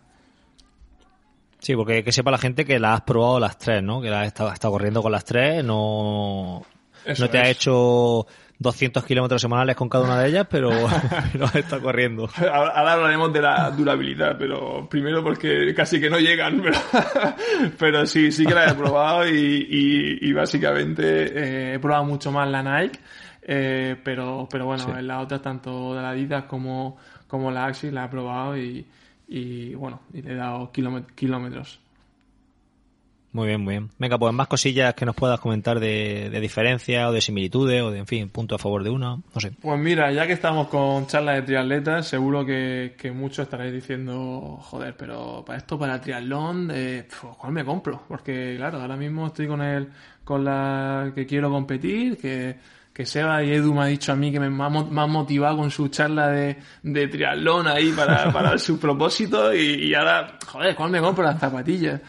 [1.59, 3.99] Sí, porque que sepa la gente que la has probado las tres, ¿no?
[3.99, 6.61] Que la has estado, has estado corriendo con las tres, no,
[7.03, 7.49] Eso no te es.
[7.49, 8.27] hecho
[8.59, 10.69] 200 kilómetros semanales con cada una de ellas, pero,
[11.31, 12.27] pero estado corriendo.
[12.51, 16.77] Ahora hablaremos de la durabilidad, pero primero porque casi que no llegan, pero,
[17.77, 22.31] pero sí, sí que la he probado y, y- y básicamente eh, he probado mucho
[22.31, 22.99] más la Nike,
[23.43, 24.91] eh, pero, pero bueno, Sí.
[24.97, 28.85] en las otras, tanto de la Adidas como, como la Axis, la he probado y,
[29.27, 31.79] y bueno, y le he dado kilómet- kilómetros.
[33.33, 33.89] Muy bien, muy bien.
[33.99, 37.91] Venga, pues más cosillas que nos puedas comentar de, de diferencias o de similitudes o
[37.91, 39.51] de, en fin, punto a favor de una, no sé.
[39.61, 44.57] Pues mira, ya que estamos con charlas de triatletas, seguro que, que muchos estaréis diciendo,
[44.61, 48.03] joder, pero para esto, para triatlón, eh, pf, ¿cuál me compro?
[48.07, 49.89] Porque, claro, ahora mismo estoy con el,
[50.23, 52.55] con la que quiero competir, que,
[52.93, 55.05] que Seba y Edu me ha dicho a mí que me me ha me ha
[55.05, 60.39] motivado con su charla de, de triatlón ahí para, para su propósito y, y ahora,
[60.47, 62.01] joder, ¿cuál me compro las zapatillas?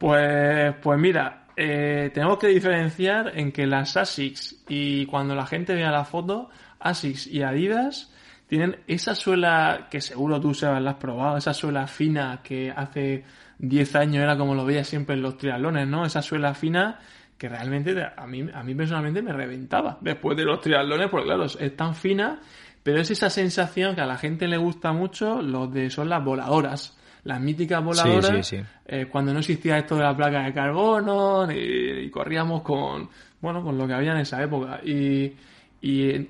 [0.00, 5.74] Pues, pues mira, eh, tenemos que diferenciar en que las ASICS y cuando la gente
[5.74, 8.10] vea la foto, ASICS y Adidas
[8.46, 13.24] tienen esa suela que seguro tú, Sebas, la has probado, esa suela fina que hace
[13.58, 16.06] 10 años era como lo veía siempre en los triatlones, ¿no?
[16.06, 16.98] Esa suela fina
[17.36, 21.44] que realmente a mí, a mí personalmente me reventaba después de los triatlones, porque claro,
[21.44, 22.40] es tan fina,
[22.82, 26.24] pero es esa sensación que a la gente le gusta mucho, los de son las
[26.24, 26.96] voladoras.
[27.24, 28.62] Las míticas voladoras, sí, sí.
[28.86, 33.08] eh, cuando no existía esto de la placa de carbono, y, y corríamos con,
[33.40, 34.80] bueno, con lo que había en esa época.
[34.84, 35.34] Y,
[35.82, 36.28] y,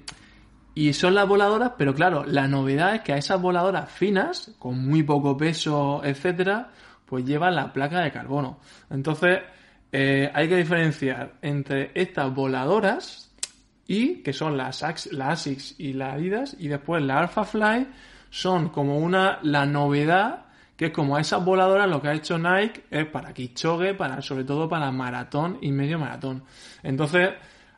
[0.74, 4.85] y son las voladoras, pero claro, la novedad es que a esas voladoras finas, con
[4.87, 6.70] muy poco peso, etcétera,
[7.07, 8.61] pues llevan la placa de carbono.
[8.88, 9.40] Entonces,
[9.92, 13.33] eh, hay que diferenciar entre estas voladoras
[13.88, 17.88] y que son las, la ASICS y la Adidas y después la Alpha Fly
[18.31, 20.44] son como una la novedad
[20.81, 24.23] que es como a esas voladoras lo que ha hecho Nike es para Kipchoge, para
[24.23, 26.43] sobre todo para maratón y medio maratón.
[26.83, 27.33] Entonces,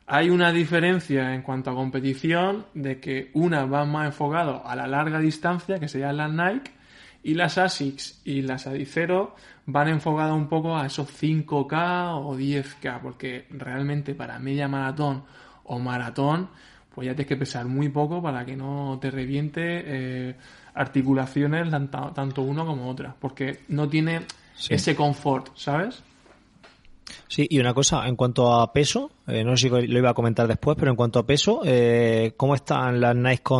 [0.06, 4.86] hay una diferencia en cuanto a competición de que unas van más enfocado a la
[4.86, 6.70] larga distancia, que serían las Nike,
[7.24, 9.34] y las ASICS y las Adicero
[9.66, 15.24] van enfocadas un poco a esos 5K o 10K, porque realmente para media maratón
[15.64, 16.50] o maratón,
[16.94, 20.36] pues ya tienes que pesar muy poco para que no te reviente eh,
[20.74, 24.22] articulaciones tanto, uno como otra, porque no tiene
[24.54, 24.74] Sí.
[24.74, 26.02] ese confort, ¿sabes?
[27.28, 30.14] Sí, y una cosa, en cuanto a peso, eh, no sé si lo iba a
[30.14, 33.14] comentar después, pero en cuanto a peso, eh, ¿cómo están las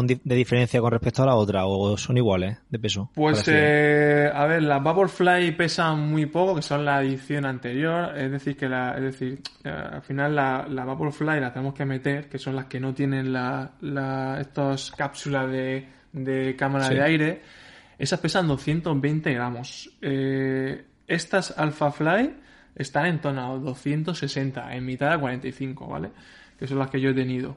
[0.07, 1.67] di- de diferencia con respecto a la otra?
[1.67, 3.11] ¿O son iguales de peso?
[3.15, 8.17] Pues, eh, a ver, las Vaporfly pesan muy poco, que son la edición anterior.
[8.17, 11.85] Es decir, que la, es decir, eh, al final la, la Vaporfly la tenemos que
[11.87, 16.95] meter, que son las que no tienen la, la, estas cápsulas de, de cámara Sí.
[16.95, 17.43] de aire.
[17.99, 19.91] Esas pesan 220 gramos.
[20.01, 22.35] Eh, estas Alpha Fly
[22.75, 26.11] están en torno a 260, en mitad de 45, ¿vale?
[26.59, 27.57] Que son las que yo he tenido.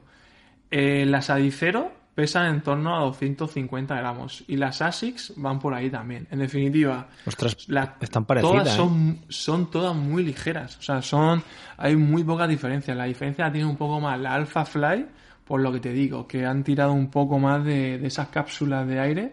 [0.70, 5.90] Eh, las Adicero pesan en torno a 250 gramos y las ASICS van por ahí
[5.90, 6.26] también.
[6.30, 8.76] En definitiva, Ostras, la- están parecidas, todas ¿eh?
[8.76, 10.78] son, son todas muy ligeras.
[10.78, 11.42] O sea, son
[11.76, 12.94] hay muy poca diferencia.
[12.94, 15.06] La diferencia la tiene un poco más la Alpha Fly,
[15.46, 18.98] por lo que te digo, que han tirado un poco más de, esas cápsulas de
[18.98, 19.32] aire.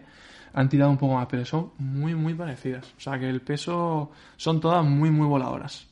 [0.52, 2.86] Han tirado un poco más, pero son muy, muy parecidas.
[2.96, 5.88] O sea, que el peso son todas muy, muy voladoras.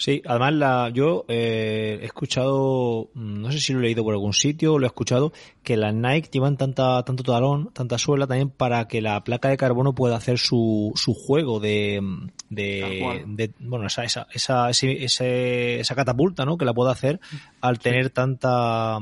[0.00, 4.14] Sí, además la, yo eh, he escuchado, mm, no sé si lo he leído por
[4.14, 5.32] algún sitio o lo he escuchado,
[5.64, 9.56] que las Nike llevan tanta, tanto talón, tanta suela también para que la placa de
[9.56, 15.04] carbono pueda hacer su, su juego de, Tal de, de- bueno, esa, esa, esa, ese-
[15.04, 16.56] ese- esa catapulta, ¿no?
[16.56, 17.18] Que la pueda hacer
[17.60, 18.98] al tener tanta,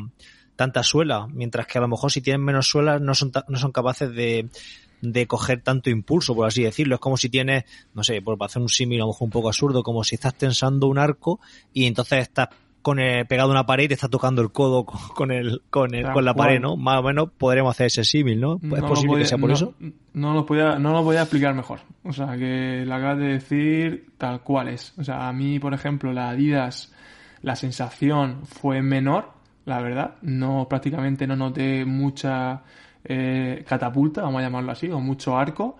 [0.57, 3.71] tanta suela, mientras que a lo mejor si tienen menos suela no son, no son
[3.71, 4.49] capaces de,
[5.03, 6.95] de coger tanto impulso, por así decirlo.
[6.97, 9.49] Es como si tienes, no sé, por hacer un símil a lo mejor un poco
[9.49, 11.41] absurdo, como si estás tensando un arco
[11.73, 12.49] y entonces estás
[12.83, 15.93] con el- pegado a una pared y te está tocando el codo con, el, con,
[15.95, 16.77] el, con la pared, ¿no?
[16.77, 18.55] Más o menos podremos hacer ese símil, ¿no?
[18.57, 19.75] ¿Es No posible podía- que sea por no- eso?
[20.15, 21.81] No lo, podía, no lo podía explicar mejor.
[22.05, 24.95] O sea, que lo acabas de decir tal cual es.
[24.99, 26.93] O sea, a mí, por ejemplo, la Adidas,
[27.43, 29.31] la sensación fue menor,
[29.65, 30.15] la verdad.
[30.23, 32.63] No, prácticamente no noté mucha
[33.09, 35.79] eh, catapulta, vamos a llamarlo así, o mucho arco.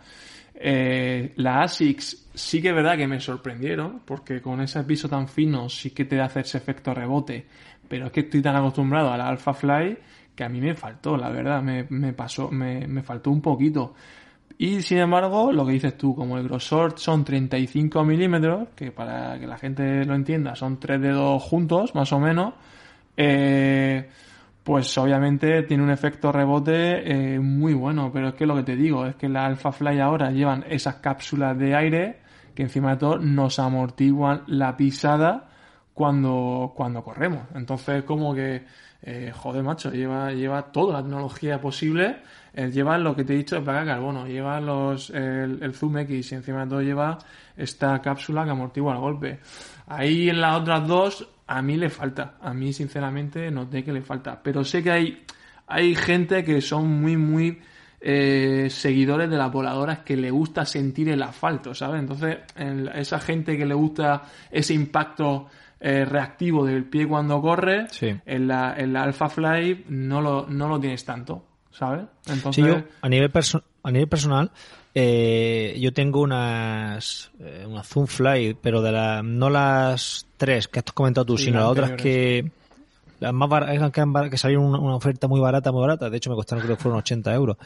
[0.55, 5.29] Eh, la ASICS sí que es verdad que me sorprendieron, porque con ese piso tan
[5.29, 7.47] fino sí que te hace ese efecto rebote,
[7.89, 9.99] pero es que estoy tan acostumbrado a la Alpha Fly
[10.35, 13.95] que a mí me faltó, la verdad, me, pasó, me, me faltó un poquito.
[14.59, 19.39] Y sin embargo, lo que dices tú, como el grosor son 35 milímetros, que para
[19.39, 22.55] que la gente lo entienda son tres dedos juntos, más o menos,
[23.17, 24.09] eh,
[24.67, 28.75] pues obviamente tiene un efecto rebote eh, muy bueno, pero es que lo que te
[28.75, 32.19] digo es que la Alpha Fly ahora llevan esas cápsulas de aire
[32.53, 35.49] que encima de todo nos amortiguan la pisada
[35.95, 37.45] cuando, cuando corremos.
[37.55, 38.65] Entonces como que,
[39.03, 43.37] eh, joder macho, lleva, lleva toda la tecnología posible, eh, lleva lo que te he
[43.37, 47.19] dicho de placa carbono, lleva los, el, el Zoom X y encima de todo lleva
[47.57, 49.39] esta cápsula que amortigua el golpe.
[49.87, 54.03] Ahí en las otras dos a mí le falta, a mí sinceramente noté que le
[54.03, 55.25] falta, pero sé que hay,
[55.67, 57.61] hay gente que son muy, muy
[58.01, 62.01] eh, seguidores de las voladoras que le gusta sentir el asfalto, ¿sabes?
[62.01, 62.39] Entonces,
[62.95, 65.47] esa gente que le gusta ese impacto
[65.81, 70.69] eh, reactivo del pie cuando corre, en, la, en la Alpha Fly no lo, no
[70.69, 72.07] lo tienes tanto, ¿sabes?
[72.27, 72.65] Entonces...
[72.65, 73.31] Sí, yo, a nivel,
[73.83, 74.51] a nivel personal,
[74.99, 80.79] eh, yo tengo unas, eh, una Zoom Fly, pero de las, no las tres que
[80.79, 82.51] has comentado tú, sino las otras que,
[83.21, 86.09] las más baratas, que, que salieron una, oferta muy barata, muy barata.
[86.09, 87.59] De hecho, me costaron, creo que fueron 80 euros.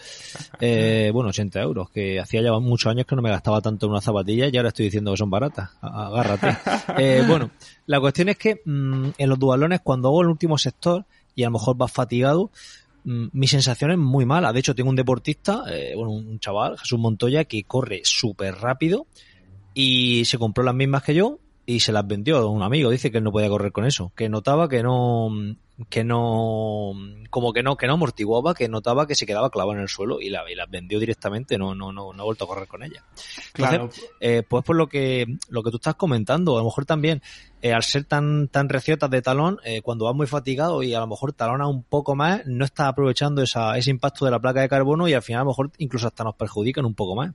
[0.60, 3.92] Eh, bueno, 80 euros, que hacía ya muchos años que no me gastaba tanto en
[3.92, 5.70] una zapatilla y ahora estoy diciendo que son baratas.
[5.80, 6.56] Agárrate.
[6.98, 7.50] Eh, bueno,
[7.86, 11.04] la cuestión es que mm, en los dualones, cuando hago el último sector
[11.36, 12.50] y a lo mejor vas fatigado,
[13.04, 14.52] mi sensación es muy mala.
[14.52, 19.06] De hecho, tengo un deportista, eh, bueno, un chaval, Jesús Montoya, que corre súper rápido
[19.74, 21.38] y se compró las mismas que yo
[21.70, 22.90] y se las vendió un amigo.
[22.90, 25.30] Dice que él no podía correr con eso, que notaba que no,
[25.88, 26.92] que no,
[27.30, 30.20] como que no, que no amortiguaba, que notaba que se quedaba clavado en el suelo
[30.20, 32.82] y, la, y las vendió directamente, no, no, no, no ha vuelto a correr con
[32.82, 33.04] ella.
[33.52, 33.88] claro.
[34.20, 37.22] Eh, pues por lo que, lo que tú estás comentando, a lo mejor también,
[37.62, 41.00] eh, al ser tan, tan reciotas de talón, eh, cuando vas muy fatigado y a
[41.00, 44.60] lo mejor talona un poco más, no estás aprovechando esa, ese impacto de la placa
[44.60, 47.32] de carbono y al final a lo mejor incluso hasta nos perjudican un poco más.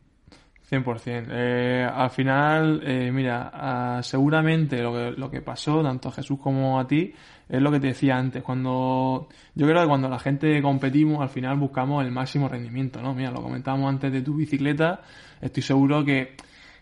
[0.69, 1.27] 100%.
[1.29, 6.39] Eh, al final, eh, mira, ah, seguramente lo que, lo que pasó, tanto a Jesús
[6.39, 7.13] como a ti,
[7.47, 8.41] es lo que te decía antes.
[8.41, 13.13] Cuando Yo creo que cuando la gente competimos, al final buscamos el máximo rendimiento, ¿no?
[13.13, 15.01] Mira, lo comentábamos antes de tu bicicleta.
[15.39, 16.35] Estoy seguro que,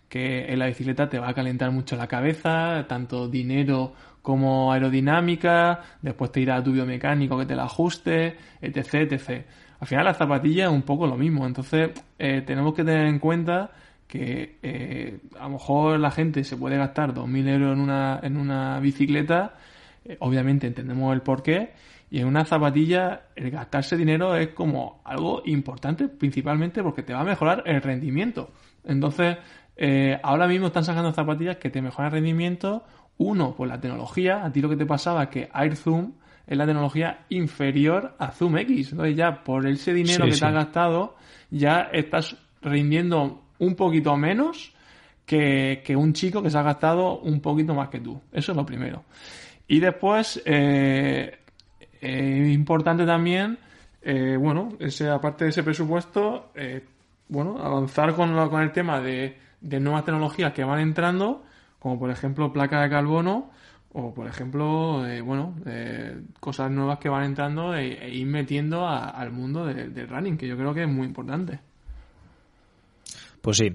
[0.08, 5.82] que en la bicicleta te va a calentar mucho la cabeza, tanto dinero como aerodinámica,
[6.02, 9.46] después te irá a tu biomecánico que te la ajuste, etc, etc.
[9.84, 13.19] Al final la zapatilla es un poco lo mismo, entonces eh, tenemos que tener en
[13.19, 13.72] cuenta
[14.08, 18.38] que eh, a lo mejor la gente se puede gastar 2.000 euros en una, en
[18.38, 19.56] una bicicleta,
[20.06, 21.74] eh, obviamente entendemos el porqué,
[22.10, 27.19] y en una zapatilla el gastarse dinero es como algo importante, principalmente porque te va
[27.19, 28.52] a mejorar el rendimiento.
[28.86, 29.36] Entonces,
[30.24, 32.86] ahora mismo están sacando zapatillas que te mejoran el rendimiento,
[33.17, 36.13] uno, por la tecnología, a ti lo que te pasaba que AirZoom
[36.45, 38.91] es la tecnología inferior a Zoom X.
[38.91, 41.15] Entonces ya por ese dinero que te has gastado,
[41.49, 44.73] ya estás rindiendo un poquito menos
[45.25, 48.19] que, un chico que se ha gastado un poquito más que tú.
[48.32, 49.03] Eso es lo primero.
[49.67, 51.39] Y después, eh,
[52.01, 53.58] eh importante también,
[54.01, 56.51] eh, bueno, ese, aparte de ese presupuesto,
[57.29, 61.43] bueno, avanzar con, con el tema de, de nuevas tecnologías que van entrando,
[61.79, 63.49] como por ejemplo placa de carbono,
[63.93, 68.88] o, por ejemplo, eh, bueno, eh, cosas nuevas que van entrando e, e ir metiendo
[68.88, 71.60] al mundo del running, que yo creo que es muy importante.
[73.39, 73.71] Pues sí.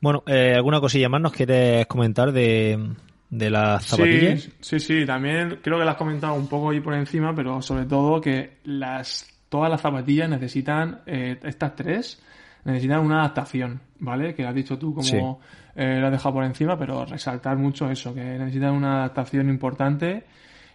[0.00, 2.92] Bueno, eh, ¿alguna cosilla más nos quieres comentar de,
[3.30, 4.50] de las zapatillas?
[4.60, 7.84] Sí, sí, también creo que las has comentado un poco ahí por encima, pero sobre
[7.84, 12.20] todo que las todas las zapatillas necesitan, estas tres,
[12.66, 14.34] necesitan una adaptación, ¿vale?
[14.34, 15.40] Que has dicho tú como
[15.74, 20.24] eh, lo he dejado por encima, pero resaltar mucho eso, que necesitan una adaptación importante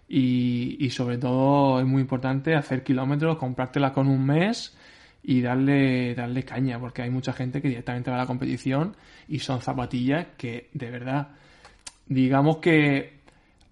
[0.08, 4.76] y, sobre todo es muy importante hacer kilómetros, comprártela con un mes
[5.24, 8.96] y darle, darle caña, porque hay mucha gente que directamente va a la competición
[9.28, 11.30] y son zapatillas que de verdad,
[12.08, 13.21] digamos que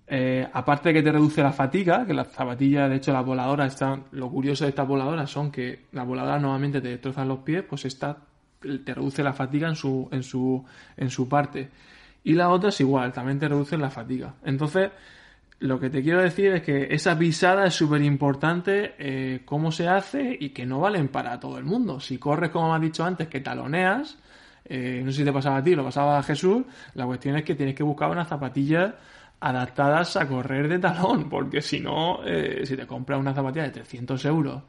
[0.09, 3.73] eh, aparte de que te reduce la fatiga, que las zapatillas, de hecho las voladoras
[3.73, 7.63] están, lo curioso de estas voladoras son que las voladoras normalmente te destrozan los pies,
[7.69, 8.17] pues esta
[8.59, 10.65] te reduce la fatiga en su, en su,
[10.97, 11.69] en su parte.
[12.23, 14.33] Y la otra es igual, también te reduce la fatiga.
[14.43, 14.91] Entonces,
[15.59, 19.87] lo que te quiero decir es que esa pisada es súper importante, eh, cómo se
[19.87, 21.99] hace y que no valen para todo el mundo.
[21.99, 24.17] Si corres, como me has dicho antes, que taloneas,
[24.65, 27.43] eh, no sé si te pasaba a ti, lo pasaba a Jesús, la cuestión es
[27.43, 28.93] que tienes que buscar unas zapatillas
[29.39, 33.71] adaptadas a correr de talón, porque si no, eh, si te compras una zapatilla de
[33.71, 34.63] 300 euros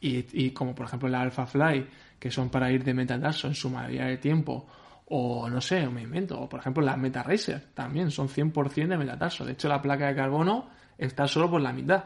[0.00, 1.86] y, y como por ejemplo la Alpha Fly,
[2.18, 4.66] que son para ir de metatarso en su mayoría de tiempo,
[5.08, 8.98] o no sé, me invento, o por ejemplo las Meta Racer también son 100% de
[8.98, 9.44] metatarso.
[9.44, 12.04] De hecho, la placa de carbono está solo por la mitad.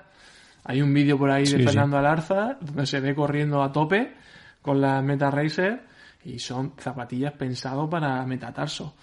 [0.64, 4.14] Hay un vídeo por ahí de Fernando Alarza donde se ve corriendo a tope
[4.60, 5.82] con la Meta Racer
[6.24, 8.94] y son zapatillas pensadas para metatarso.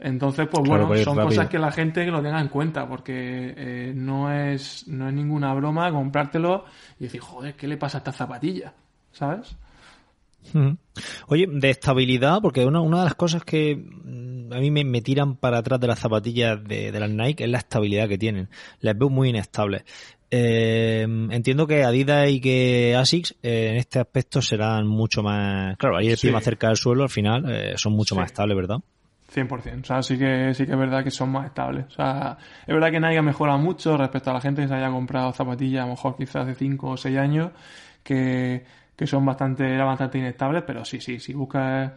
[0.00, 3.92] Entonces, pues bueno, son cosas que la gente que lo tenga en cuenta, porque eh,
[3.94, 6.64] no es no es ninguna broma comprártelo
[6.98, 8.72] y decir, joder, ¿qué le pasa a esta zapatilla?
[9.12, 9.56] ¿Sabes?
[11.26, 15.36] Oye, de estabilidad, porque una, una de las cosas que mm, a mí me, tiran
[15.36, 18.48] para atrás de las zapatillas de, las Nike es la estabilidad que tienen.
[18.80, 19.84] Las veo muy inestables.
[20.30, 25.76] Eh, entiendo que Adidas y que Asics eh, en este aspecto serán mucho más...
[25.76, 28.78] Claro, ahí el más cerca del suelo al final eh, son mucho más estables, ¿verdad?
[29.32, 29.80] 100%.
[29.82, 31.86] O sea, sí que, sí que es verdad que son más estables.
[31.86, 32.36] O sea,
[32.66, 35.32] es verdad que Nike ha mejorado mucho respecto a la gente que se haya comprado
[35.32, 37.50] zapatillas a lo mejor quizás hace 5 o 6 años,
[38.02, 38.64] que
[39.00, 41.90] que son bastante, eran bastante inestables, pero sí, sí, si buscas,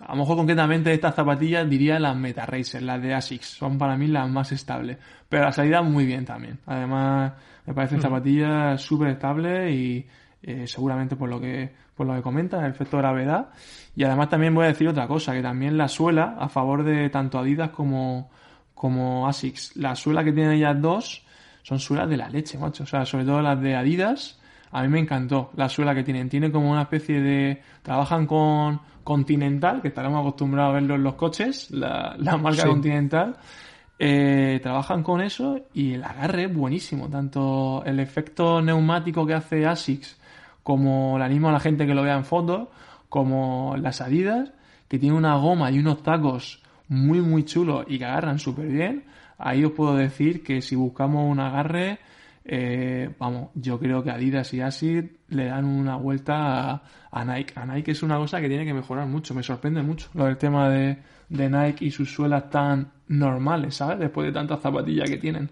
[0.00, 3.96] a lo mejor concretamente estas zapatillas diría las Meta Racer, las de ASICS, son para
[3.96, 4.98] mí las más estables,
[5.30, 7.32] pero la salida muy bien también, además
[7.64, 8.02] me parecen Mm.
[8.02, 10.06] zapatillas súper estables y
[10.42, 13.50] eh, seguramente por lo que por lo que comentas, el efecto gravedad.
[13.94, 17.10] Y además también voy a decir otra cosa, que también la suela, a favor de
[17.10, 18.30] tanto Adidas como,
[18.74, 21.24] como Asics, la suela que tienen ellas dos
[21.62, 22.82] son suelas de la leche, macho.
[22.84, 24.40] O sea, sobre todo las de Adidas,
[24.70, 26.28] a mí me encantó la suela que tienen.
[26.28, 27.62] Tiene como una especie de...
[27.82, 32.68] Trabajan con Continental, que estaremos acostumbrados a verlo en los coches, la, la marca Sí.
[32.68, 33.36] Continental.
[33.98, 37.08] Eh, trabajan con eso y el agarre es buenísimo.
[37.08, 40.18] Tanto el efecto neumático que hace ASICS
[40.62, 42.68] como animo a la gente que lo vea en fotos,
[43.08, 44.52] como las Adidas,
[44.88, 49.04] que tiene una goma y unos tacos muy muy chulos y que agarran súper bien.
[49.38, 51.98] Ahí os puedo decir que si buscamos un agarre,
[52.44, 57.54] eh, vamos, yo creo que Adidas y Asics le dan una vuelta a, a Nike.
[57.56, 60.36] A Nike es una cosa que tiene que mejorar mucho, me sorprende mucho lo del
[60.36, 60.98] tema de,
[61.28, 63.98] de Nike y sus suelas tan normales, ¿sabes?
[63.98, 65.50] Después de tantas zapatillas que tienen.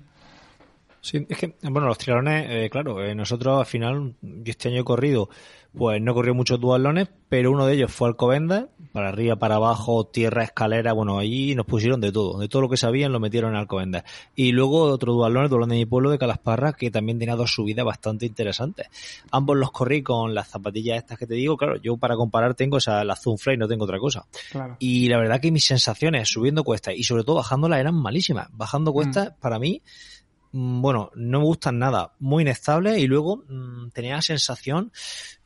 [1.00, 4.82] Sí, es que, bueno, los triatlones, eh, claro, eh, nosotros al final, yo este año
[4.82, 5.30] he corrido,
[5.76, 9.54] pues no he corrido muchos duatlones, pero uno de ellos fue Alcobendas, para arriba, para
[9.54, 13.20] abajo, tierra, escalera, bueno, allí nos pusieron de todo, de todo lo que sabían lo
[13.20, 14.02] metieron en Alcobendas.
[14.34, 17.52] Y luego otro duatlón, el duatlón de mi pueblo de Calasparra, que también tenía dos
[17.52, 18.88] subidas bastante interesantes.
[19.30, 22.78] Ambos los corrí con las zapatillas estas que te digo, claro, yo para comparar tengo
[22.78, 24.26] esa, la Zoom Fly, no tengo otra cosa.
[24.50, 24.76] Claro.
[24.80, 28.48] Y la verdad que mis sensaciones subiendo cuestas y sobre todo bajándolas eran malísimas.
[28.52, 30.19] Bajando cuestas, para mí, mm,
[30.52, 34.92] bueno, no me gustan nada, muy inestables y luego mm, tenía la sensación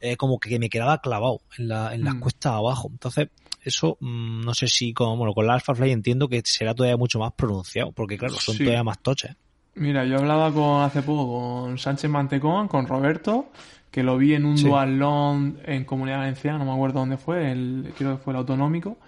[0.00, 2.20] eh, como que me quedaba clavado en, la, en las Mm.
[2.20, 2.88] cuestas abajo.
[2.90, 3.28] Entonces,
[3.62, 6.96] eso mm, no sé si con, bueno, con la Alpha Fly entiendo que será todavía
[6.96, 8.64] mucho más pronunciado, porque claro, son Sí.
[8.64, 9.36] todavía más toches.
[9.76, 13.50] Mira, yo hablaba con hace poco con Sánchez Mantecón, con Roberto,
[13.90, 14.64] que lo vi en un Sí.
[14.68, 18.98] dualón en Comunidad Valenciana, no me acuerdo dónde fue, el, creo que fue el autonómico,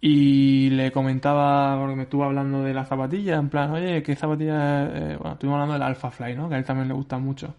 [0.00, 4.90] y le comentaba, porque me estuvo hablando de las zapatillas, en plan, oye, ¿qué zapatillas?
[4.94, 6.48] eh, bueno, estuvimos hablando del Alpha Fly, ¿no?
[6.48, 7.54] Que a él también le gusta mucho.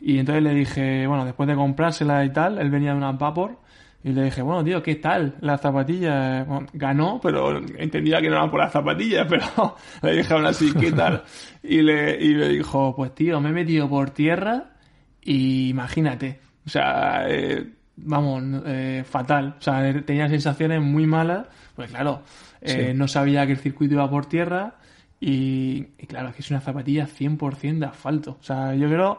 [0.00, 3.58] Y entonces le dije, bueno, después de comprársela y tal, él venía de una Vapor,
[4.06, 5.34] y le dije, bueno, tío, ¿qué tal?
[5.40, 10.32] Las zapatillas, Bueno, ganó, pero entendía que no eran por las zapatillas, pero le dije
[10.32, 11.24] aún así, ¿qué tal?
[11.62, 14.74] Y, le, y me dijo, pues tío, me he metido por tierra
[15.22, 17.66] y imagínate, o sea, eh,
[17.96, 22.22] vamos, eh, fatal, o sea, tenía sensaciones muy malas, pues claro,
[22.60, 22.94] eh, Sí.
[22.98, 24.76] no sabía que el circuito iba por tierra
[25.20, 29.18] y, y claro, es que es una zapatilla 100% de asfalto, o sea, yo creo...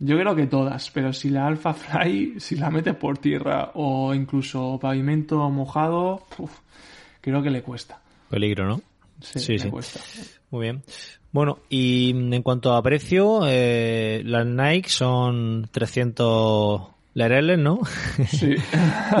[0.00, 4.14] Yo creo que todas, pero si la Alpha Fly, si la metes por tierra o
[4.14, 6.52] incluso pavimento mojado, uf,
[7.20, 8.00] creo que le cuesta.
[8.30, 8.80] Peligro, ¿no?
[9.20, 9.68] Sí, Sí, le sí.
[9.70, 9.98] cuesta.
[10.52, 10.84] Muy bien.
[11.32, 16.82] Bueno, y en cuanto a precio, eh, las Nike son 300
[17.14, 17.80] lereles, ¿no?
[18.28, 18.56] Sí.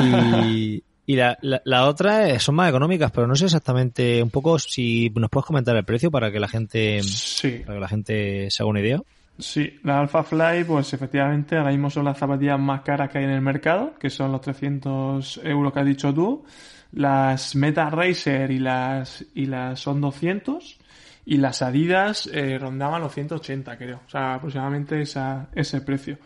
[0.02, 4.58] y y la, la, la otra son más económicas, pero no sé exactamente un poco
[4.58, 7.62] si nos puedes comentar el precio para que la gente sí.
[7.64, 9.00] para que la gente se haga una idea.
[9.38, 13.24] Sí, la Alpha Fly, pues efectivamente, ahora mismo son las zapatillas más caras que hay
[13.24, 16.44] en el mercado, que son los 300 euros que has dicho tú.
[16.92, 20.78] Las Meta Racer y las, y las son 200.
[21.24, 24.02] Y las Adidas eh, rondaban los 180, creo.
[24.06, 26.18] O sea, aproximadamente esa, ese precio.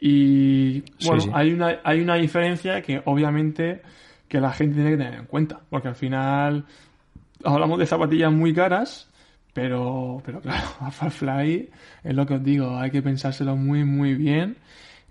[0.00, 1.30] Y bueno, sí.
[1.32, 3.82] hay una, hay una diferencia que obviamente
[4.28, 5.60] que la gente tiene que tener en cuenta.
[5.68, 6.64] Porque al final
[7.44, 9.08] hablamos de zapatillas muy caras,
[9.52, 10.66] pero, pero claro,
[11.10, 11.70] Fly
[12.04, 14.56] es lo que os digo, hay que pensárselo muy, muy bien.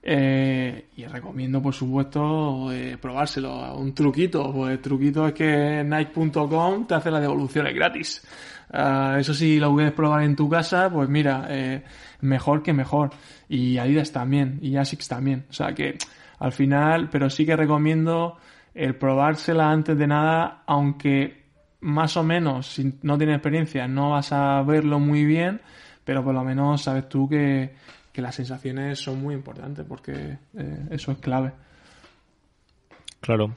[0.09, 3.75] Eh, y recomiendo, por supuesto, eh, probárselo.
[3.75, 8.25] Un truquito, pues el truquito es que Nike.com te hace las devoluciones gratis.
[8.71, 11.83] Ah, eso sí, lo puedes probar en tu casa, pues mira, eh,
[12.21, 13.11] mejor que mejor.
[13.49, 15.45] Y Adidas también, y Asics también.
[15.49, 15.97] O sea que
[16.39, 18.37] al final, pero sí que recomiendo
[18.73, 21.45] el probársela antes de nada, aunque
[21.81, 25.61] más o menos, si no tienes experiencia, no vas a verlo muy bien,
[26.03, 27.73] pero por lo menos sabes tú que,
[28.11, 31.51] que las sensaciones son muy importantes, porque eh, eso es clave.
[33.19, 33.55] Claro.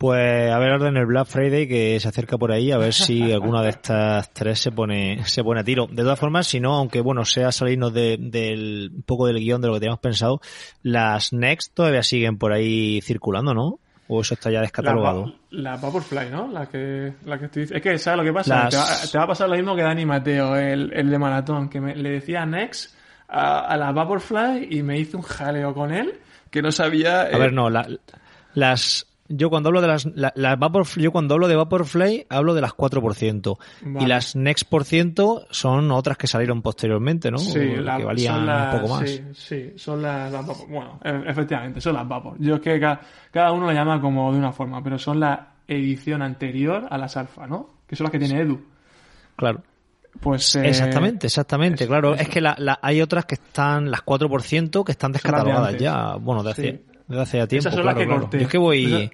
[0.00, 2.94] Pues a ver ahora en el Black Friday que se acerca por ahí, a ver
[2.94, 5.88] si alguna de estas tres se pone, se pone a tiro.
[5.90, 9.60] De todas formas, si no, aunque bueno, sea salirnos de- del, un poco del guion
[9.60, 10.40] de lo que teníamos pensado,
[10.82, 13.78] las Next todavía siguen por ahí circulando, ¿no?
[14.08, 15.34] O eso está ya descatalogado.
[15.50, 16.48] La, la Vaporfly, ¿no?
[16.50, 18.64] La que, la que estoy Es que, ¿sabes lo que pasa?
[18.64, 21.18] Las- Te, va, te va a pasar lo mismo que Dani Mateo, el, el de
[21.18, 22.96] maratón, que me, le decía Next
[23.28, 26.14] a, a la Vaporfly y me hice un jaleo con él
[26.50, 27.20] que no sabía.
[27.20, 27.86] A eh, ver, no, la-
[28.54, 32.52] las, yo cuando hablo de las, la, las Vapor, yo cuando hablo de Vaporfly hablo
[32.52, 33.58] de las 4%.
[33.82, 34.04] Vale.
[34.04, 37.38] Y las Next por ciento son otras que salieron posteriormente, ¿no?
[37.38, 39.08] Sí, que la- valían son las- un poco más.
[39.10, 40.68] Sí, sí, son las, las Vapor.
[40.68, 42.34] Bueno, e- efectivamente, son las Vapor.
[42.38, 43.00] Yo es que ca-
[43.30, 47.16] cada, uno la llama como de una forma, pero son la edición anterior a las
[47.16, 47.70] Alfa, ¿no?
[47.86, 48.60] Que son las que tiene Edu.
[49.36, 49.62] Claro.
[50.18, 51.84] Pues eh, exactamente, exactamente.
[51.84, 52.22] eso, claro, eso.
[52.22, 56.16] es que la, la- hay otras que están, las 4%, que están descatalogadas ya.
[56.16, 56.84] Bueno, de hace, Sí.
[57.16, 57.68] De hace ya tiempo.
[57.68, 58.20] Esas son las claro, que claro.
[58.22, 58.38] corté.
[58.38, 59.10] Yo es que voy.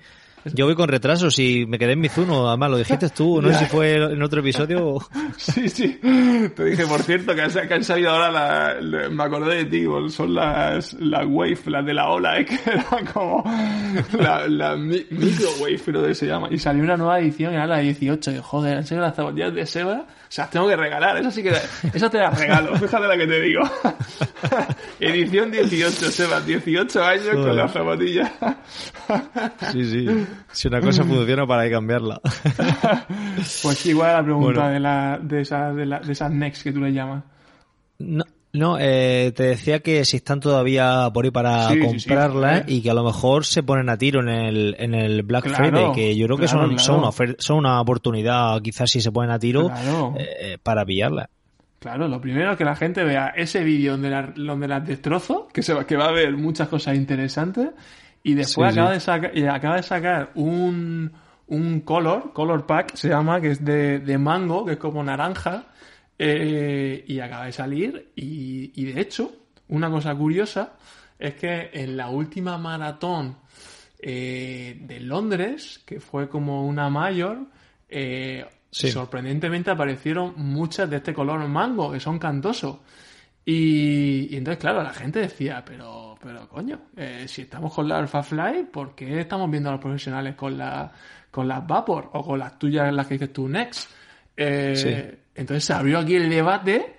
[0.55, 3.59] Yo voy con retraso, si me quedé en Mizuno, además lo dijiste tú, no sé
[3.61, 4.99] si fue en otro episodio.
[5.37, 5.99] Sí, sí.
[6.55, 10.35] Te dije, por cierto, que han, salido ahora la- la- me acordé de ti, son
[10.35, 12.45] las, las Wave, las de la ola, ¿eh?
[12.45, 13.43] que eran como
[14.19, 16.49] la, la mi- micro Wave, creo que se llama.
[16.51, 18.33] Y salió una nueva edición, era la 18.
[18.33, 20.05] Y joder, han salido las zapatillas de Seba.
[20.29, 21.53] O sea, las tengo que regalar, eso sí que,
[21.95, 23.61] eso te las regalo, fíjate la que te digo.
[25.01, 28.33] edición 18, Seba, 18 años con las zapatillas.
[29.73, 30.27] Sí, sí.
[30.53, 32.21] Si una cosa funciona, para que cambiarla.
[33.63, 34.73] Pues igual la pregunta Bueno.
[34.75, 37.25] de, la, de, esas, de, la- de esas Next que tú le llamas.
[37.99, 42.09] No, no eh, te decía que si están todavía por ahí para Sí, sí, sí,
[42.09, 42.65] comprarlas joder.
[42.71, 45.65] y que a lo mejor se ponen a tiro en el, en el Black Claro,
[45.65, 46.83] Friday, que yo creo que claro, son, claro.
[46.85, 50.15] son, una ofer- son una oportunidad, quizás si se ponen a tiro, Claro.
[50.19, 51.29] eh, para pillarlas.
[51.79, 55.49] Claro, lo primero es que la gente vea ese vídeo donde, la- donde las destrozo,
[55.53, 57.69] que, se va, que va a ver muchas cosas interesantes,
[58.31, 58.95] y después Sí, acaba, sí.
[58.95, 61.13] De saca- y acaba de sacar un,
[61.47, 65.67] un color, color pack se llama, que es de, de mango, que es como naranja,
[66.19, 69.31] eh, y acaba de salir, y, y de hecho,
[69.69, 70.73] una cosa curiosa
[71.19, 73.37] es que en la última maratón
[73.99, 77.39] eh, de Londres, que fue como una mayor,
[77.89, 78.91] eh, Sí.
[78.91, 82.79] sorprendentemente aparecieron muchas de este color mango, que son cantosos.
[83.49, 87.99] Y, y entonces, claro, la gente decía, pero, pero coño, eh, si estamos con la
[87.99, 90.91] Alpha Fly, ¿por qué estamos viendo a los profesionales con, la,
[91.31, 93.89] con las Vapor o con las tuyas, las que dices tú, Next?
[94.37, 95.19] Eh, Sí.
[95.37, 96.97] Entonces se abrió aquí el debate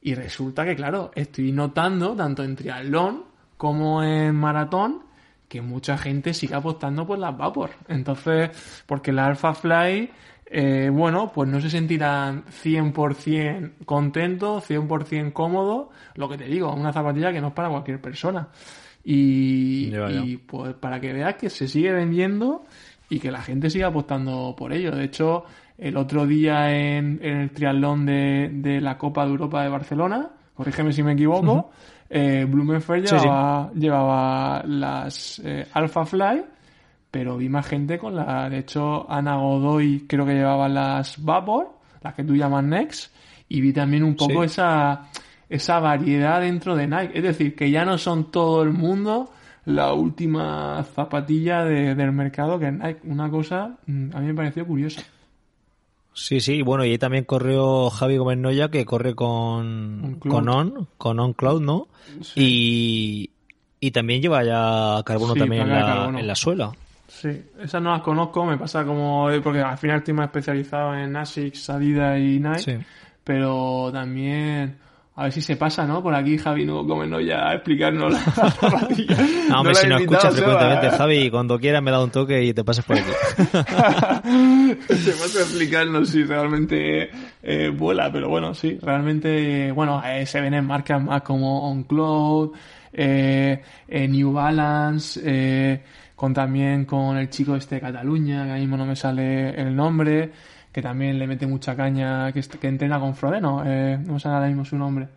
[0.00, 3.24] y resulta que, claro, estoy notando, tanto en triatlón
[3.58, 5.02] como en maratón,
[5.48, 7.70] que mucha gente sigue apostando por las Vapor.
[7.88, 8.50] Entonces,
[8.86, 10.10] porque la Alpha Fly,
[10.52, 15.88] eh, bueno, pues no se sentirán 100% contentos, 100% cómodos.
[16.16, 18.48] Lo que te digo, una zapatilla que no es para cualquier persona.
[19.04, 20.20] Y, Ya, ya.
[20.24, 22.64] y, pues para que veas que se sigue vendiendo
[23.08, 24.90] y que la gente sigue apostando por ello.
[24.90, 25.44] De hecho,
[25.78, 30.30] el otro día en, en el triatlón de, de la Copa de Europa de Barcelona,
[30.54, 31.70] corrígeme si me equivoco,
[32.10, 33.22] eh, Blumenfeld Sí, sí.
[33.24, 36.44] llevaba, llevaba las eh, Alpha Fly,
[37.10, 38.48] pero vi más gente con la.
[38.48, 41.70] De hecho, Ana Godoy creo que llevaba las Vapor,
[42.02, 43.12] las que tú llamas Next,
[43.48, 44.46] y vi también un poco Sí.
[44.46, 45.08] esa,
[45.48, 47.10] esa variedad dentro de Nike.
[47.18, 49.30] Es decir, que ya no son todo el mundo
[49.64, 53.00] la última zapatilla de- del mercado que es Nike.
[53.04, 55.02] Una cosa mm, a mí me pareció curiosa.
[56.12, 60.88] Sí, sí, bueno, y ahí también corrió Javi Gómez Noya, que corre con, con On,
[60.98, 61.86] con On Cloud, ¿no?
[62.34, 63.30] Y,
[63.78, 66.72] y también lleva ya carbono Sí, también la, en la suela.
[67.12, 69.28] Sí, esas no las conozco, me pasa como.
[69.30, 72.58] eh, Porque al final estoy más especializado en ASICS, Adidas y Nike.
[72.60, 72.72] Sí.
[73.24, 74.76] Pero también.
[75.16, 76.02] A ver si se pasa, ¿no?
[76.02, 78.18] Por aquí Javi no no ya a explicarnos la
[78.50, 79.16] zapatilla.
[79.50, 80.90] No, hombre, la si invitado, escuchas frecuentemente, ¿eh?
[80.92, 83.10] Javi, cuando quieras me da un toque y te pases por aquí.
[84.88, 87.10] Se pasa a explicarnos si realmente
[87.42, 92.52] eh, vuela, pero bueno, sí, realmente, bueno, eh, se ven en marcas más como OnCloud,
[92.92, 95.82] eh, eh, New Balance, eh,
[96.20, 99.74] con también con el chico este de Cataluña, que ahora mismo no me sale el
[99.74, 100.30] nombre,
[100.70, 104.34] que también le mete mucha caña, que, que entrena con Frodeno, eh, no me sale
[104.34, 105.08] ahora mismo su nombre.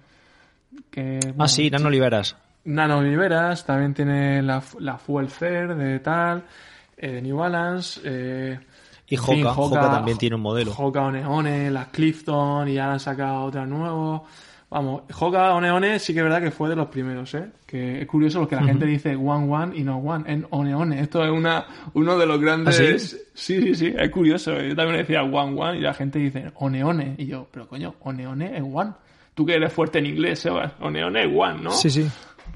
[0.90, 2.38] Que, ah, sí, Nano Oliveras.
[2.64, 6.46] Nano Oliveras, también tiene la, la Fuel Fair de tal,
[6.96, 8.60] eh, de New Balance, eh,
[9.10, 10.72] Y fin, Hoka, Hoka también tiene un modelo.
[10.72, 14.22] Hoka Oneone, las Clifton y ahora han sacado otras nuevos.
[14.74, 17.46] Vamos, Hoka Oneone sí que es verdad que fue de los primeros, ¿eh?
[17.64, 21.00] Que es curioso porque la gente dice One One y no One, en Oneone.
[21.00, 22.80] Esto es una, uno de los grandes...
[22.80, 23.18] ¿Ah, sí?
[23.36, 24.60] sí, sí, sí, es curioso.
[24.60, 27.14] Yo también decía One One y la gente dice Oneone.
[27.20, 28.94] Y yo, pero coño, Oneone es One.
[29.36, 30.74] Tú que eres fuerte en inglés, Sebas.
[30.80, 31.70] Oneone es One, ¿no?
[31.70, 32.10] Sí, sí.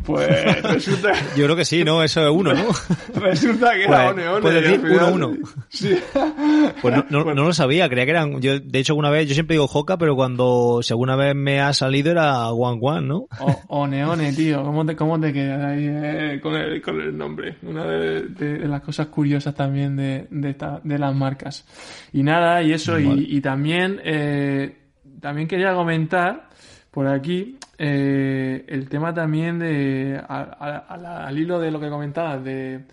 [0.05, 1.11] Pues resulta...
[1.35, 2.01] Yo creo que sí, ¿no?
[2.01, 2.67] Eso es uno, ¿no?
[3.19, 4.41] Resulta que era Pues, One One.
[4.41, 5.37] puedes decir final- uno, uno.
[5.69, 5.95] Sí.
[6.81, 8.39] Pues no, no, no lo sabía, creía que eran.
[8.39, 11.59] Yo, de hecho, alguna vez, yo siempre digo Hoka, pero cuando, si alguna vez me
[11.59, 13.25] ha salido era One One, ¿no?
[13.39, 17.55] O, Oneone, tío, ¿cómo te, cómo te quedas ahí eh, con, el, con el nombre?
[17.63, 21.65] Una de, de- de las cosas curiosas también de, de, esta- de las marcas.
[22.13, 24.77] Y nada, y eso, y- y, también, eh,
[25.19, 26.47] también quería comentar
[26.91, 31.79] por aquí eh, el tema también de, a- a- a la- al hilo de lo
[31.79, 32.83] que comentabas, de,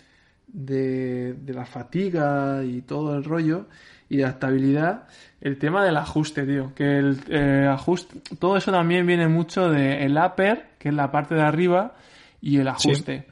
[0.47, 3.65] de, la fatiga y todo el rollo
[4.09, 5.03] y de la estabilidad,
[5.41, 6.73] el tema del ajuste, tío.
[6.75, 11.11] Que el eh, ajuste, todo eso también viene mucho del el upper, que es la
[11.11, 11.95] parte de arriba,
[12.41, 13.25] y el ajuste.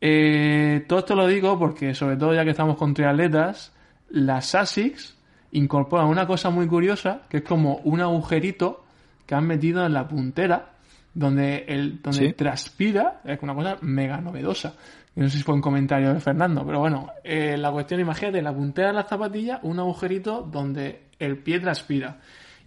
[0.00, 3.72] Eh, todo esto lo digo porque, sobre todo ya que estamos con triatletas,
[4.10, 5.16] las ASICS
[5.52, 8.84] incorporan una cosa muy curiosa, que es como un agujerito
[9.26, 10.70] que han metido en la puntera,
[11.14, 14.74] donde, el, donde transpira, es una cosa mega novedosa.
[15.14, 18.54] No sé si fue un comentario de Fernando, pero bueno, eh, la cuestión, imagínate, la
[18.54, 22.18] puntera de la zapatilla, un agujerito donde el pie transpira.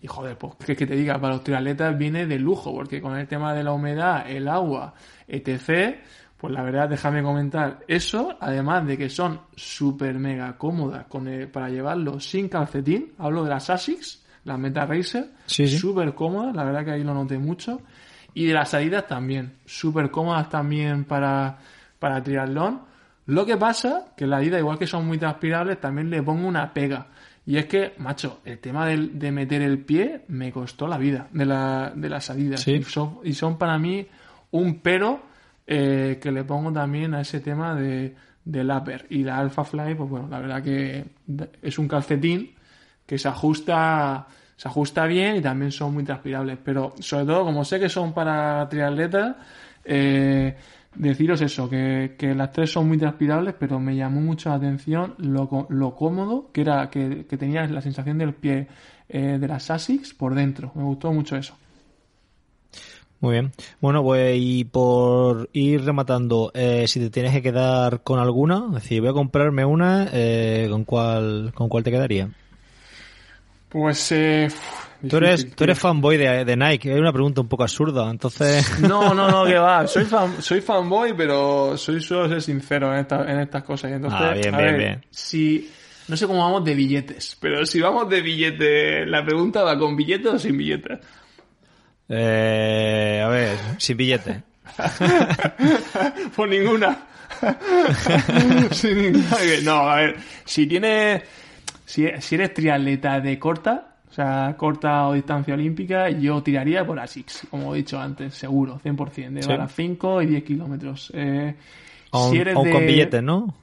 [0.02, 3.18] Y joder, pues que, que te diga, para los triatletas viene de lujo, porque con
[3.18, 4.94] el tema de la humedad, el agua,
[5.28, 5.98] etc.,
[6.38, 11.70] pues la verdad, déjame comentar eso, además de que son súper mega cómodas con para
[11.70, 13.14] llevarlo sin calcetín.
[13.18, 17.40] Hablo de las ASICS, las Meta Racer, súper cómodas, la verdad que ahí lo noté
[17.40, 17.82] mucho.
[18.36, 21.58] Y de las salidas también, súper cómodas también para,
[21.98, 22.82] para triatlón.
[23.26, 26.72] Lo que pasa, que la ida, igual que son muy transpirables, también le pongo una
[26.74, 27.08] pega.
[27.48, 31.28] Y es que, macho, el tema de, de meter el pie me costó la vida
[31.32, 32.68] de, la, de las salidas.
[32.68, 34.06] Y, son, y son para mí
[34.52, 35.24] un pero
[35.66, 39.06] eh, que le pongo también a ese tema de, del upper.
[39.10, 41.06] Y la Alpha Fly, pues bueno, la verdad que
[41.62, 42.54] es un calcetín
[43.06, 46.58] que se ajusta se ajusta bien y también son muy transpirables.
[46.64, 49.36] Pero sobre todo, como sé que son para triatletas,
[49.84, 50.56] eh,
[50.96, 55.68] deciros eso, que, las tres son muy transpirables, pero me llamó mucho la atención lo,
[55.70, 58.68] lo cómodo que era, que, que tenías la sensación del pie
[59.10, 60.72] eh, de las ASICS por dentro.
[60.76, 61.56] Me gustó mucho eso.
[63.20, 63.52] Muy bien.
[63.82, 68.74] Bueno, pues y por ir rematando, eh, si te tienes que quedar con alguna, es
[68.76, 70.10] decir, voy a comprarme una,
[70.70, 72.30] ¿con cuál con cuál te quedaría?
[73.76, 74.48] Pues eh,
[75.06, 78.66] tú eres, tú eres fanboy de, de, Nike, es una pregunta un poco absurda, entonces...
[78.80, 83.06] No, no, no, que va, soy, fan, soy fanboy, pero soy solo ser sincero en,
[83.28, 83.92] en estas cosas.
[83.92, 85.06] Entonces, ah, bien, bien, bien.
[85.12, 85.70] Si,
[86.08, 89.98] no sé cómo vamos de billetes, pero si vamos de billetes, la pregunta va con
[89.98, 90.98] billetes o sin billetes.
[92.08, 94.38] Eh, a ver, sin billetes.
[96.34, 96.98] Por ninguna.
[98.72, 99.38] sin ninguna.
[99.64, 100.16] No, a ver,
[100.46, 101.24] si tienes
[101.86, 107.48] si, eres triatleta de corta, o sea, corta o distancia olímpica, yo tiraría por ASICS,
[107.50, 109.52] como he dicho antes, seguro, 100%, de sí.
[109.76, 111.12] 5 y 10 kilómetros.
[111.14, 111.56] Eh,
[112.12, 113.54] o, si eres con billetes, ¿no?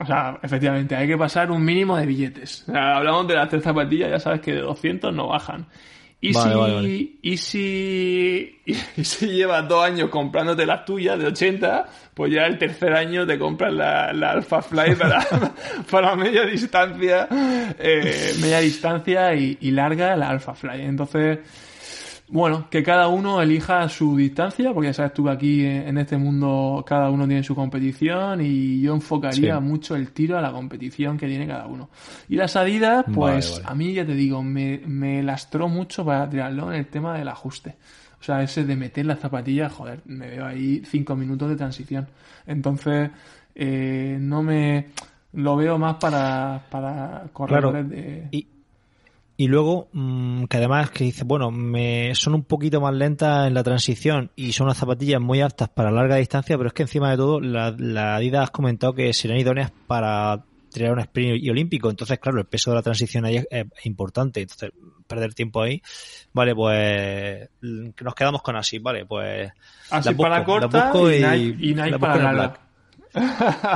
[0.00, 2.64] O sea, efectivamente, hay que pasar un mínimo de billetes.
[2.68, 5.66] O sea, hablamos de las tres zapatillas, ya sabes que de 200 no bajan.
[6.28, 12.32] Y, si, y si y, si llevas dos años comprándote las tuyas de 80, pues
[12.32, 15.26] ya el tercer año te compras la, la Alpha Fly para,
[15.90, 20.80] para media distancia, eh, media distancia y, y larga la Alpha Fly.
[20.80, 21.40] Entonces,
[22.34, 26.16] bueno, que cada uno elija su distancia, porque ya sabes tú que aquí en este
[26.16, 31.16] mundo cada uno tiene su competición y yo enfocaría mucho el tiro a la competición
[31.16, 31.90] que tiene cada uno.
[32.28, 36.72] Y las Adidas, pues a mí ya te digo, me, me lastró mucho para tirarlo
[36.72, 37.76] en el tema del ajuste.
[38.20, 42.08] O sea, ese de meter las zapatillas, joder, me veo ahí cinco minutos de transición.
[42.48, 43.12] Entonces,
[43.54, 44.88] eh, no me
[45.34, 48.26] lo veo más para, para corredores de...
[48.32, 48.53] Y
[49.38, 53.64] luego, mmm, que además que dice, bueno, me son un poquito más lentas en la
[53.64, 57.16] transición y son unas zapatillas muy aptas para larga distancia, pero es que encima de
[57.16, 61.88] todo, la, la Adidas has comentado que serán idóneas para tirar un sprint y olímpico.
[61.88, 64.42] Entonces, claro, el peso de la transición ahí es, importante.
[64.42, 64.70] Entonces,
[65.06, 65.80] perder tiempo ahí.
[66.32, 69.50] Vale, pues nos quedamos con así, vale, pues.
[69.90, 70.92] Así para corta
[71.36, 72.60] y, y, Nike, para larga.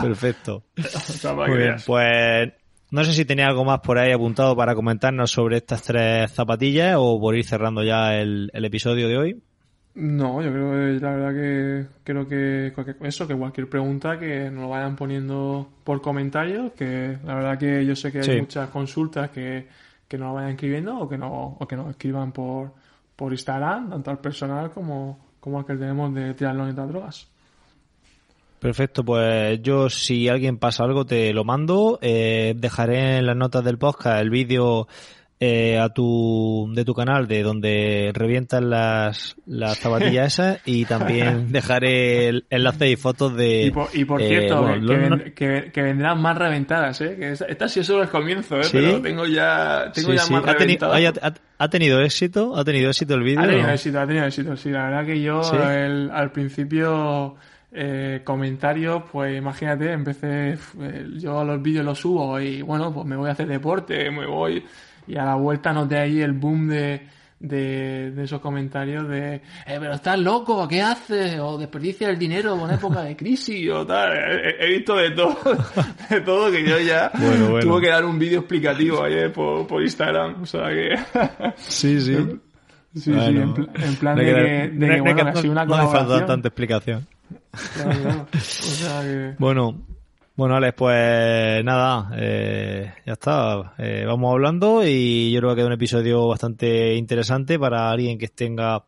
[0.02, 0.64] Perfecto.
[1.46, 2.52] Muy bien, pues
[2.90, 6.96] no sé si tenía algo más por ahí apuntado para comentarnos sobre estas tres zapatillas
[6.98, 9.42] o por ir cerrando ya el, episodio de hoy.
[9.94, 12.72] No, yo creo que la verdad que creo que
[13.02, 17.84] eso, que cualquier pregunta que nos lo vayan poniendo por comentarios, que la verdad que
[17.84, 19.66] yo sé que hay muchas consultas que,
[20.06, 22.72] que nos lo vayan escribiendo o que no, o que nos escriban por,
[23.16, 27.28] por Instagram, tanto al personal como, como al que tenemos de triatlón y otras drogas.
[28.58, 31.98] Perfecto, pues yo si alguien pasa algo te lo mando.
[32.02, 34.88] Eh, dejaré en las notas del podcast el vídeo
[35.40, 41.52] eh, a tu de tu canal de donde revientan las, las zapatillas esas y también
[41.52, 44.66] dejaré el enlace y fotos de y por, eh, cierto
[45.36, 49.00] que, que, vendrán más reventadas eh que esta, sí es solo el comienzo eh pero
[49.00, 51.32] tengo ya tengo ya más reventadas.
[51.58, 54.70] ha, tenido éxito ha tenido éxito el vídeo ha tenido éxito ha tenido éxito sí.
[54.70, 55.40] La verdad que yo
[56.12, 57.36] al principio
[57.72, 63.06] eh, comentarios, pues imagínate, empecé, eh, yo a los vídeos los subo y bueno, pues
[63.06, 64.64] me voy a hacer deporte, me voy
[65.06, 67.06] y a la vuelta noté ahí el boom de,
[67.40, 71.38] de, de esos comentarios de, eh, pero estás loco, ¿qué haces?
[71.40, 74.12] O desperdicia el dinero en época de crisis o tal.
[74.16, 75.36] He, he visto de todo,
[76.10, 77.60] de todo que yo ya Bueno, bueno.
[77.70, 80.42] tuve que dar un vídeo explicativo ayer por, por Instagram.
[80.42, 80.94] O sea que...
[81.56, 82.16] Sí, sí.
[82.94, 85.00] Sí, sí, en, pl- en plan no de que, que- de no- que, no hay
[85.00, 86.26] bueno, que- ha sido una no hace falta colaboración.
[86.26, 87.06] tanta explicación.
[87.74, 88.26] Claro, claro.
[88.32, 89.34] O sea que...
[89.38, 89.84] Bueno,
[90.38, 93.74] bueno, Alex, pues nada, eh, ya está.
[93.76, 98.18] Eh, vamos hablando y yo creo que ha quedado un episodio bastante interesante para alguien
[98.18, 98.84] que tenga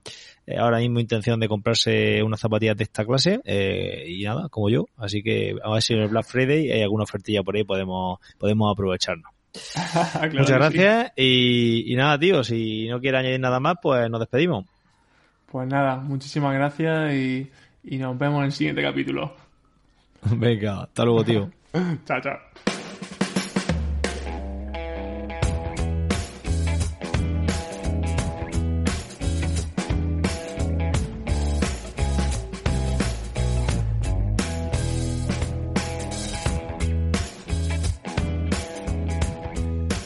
[0.47, 4.71] eh, ahora mismo intención de comprarse unas zapatillas de esta clase eh, y nada, como
[4.71, 4.87] yo.
[4.97, 8.21] Así que a ver si en el Black Friday hay alguna ofertilla por ahí podemos
[8.39, 9.33] podemos aprovecharnos.
[10.13, 10.53] Claro Muchas sí.
[10.53, 14.67] gracias y, y nada, tío, si no quiere añadir nada más, pues nos despedimos.
[15.51, 17.51] Pues nada, muchísimas gracias y,
[17.85, 19.35] y nos vemos en el siguiente capítulo.
[20.33, 21.51] Venga, hasta luego, tío.
[22.07, 22.39] Chao, chao.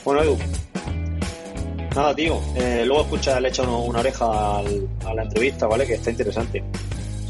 [0.05, 0.37] Bueno, Edu.
[1.95, 2.41] Nada, tío.
[2.57, 5.87] eh, luego escucha, le echa uno- una oreja al- a la entrevista, ¿vale?
[5.87, 6.63] Que está interesante.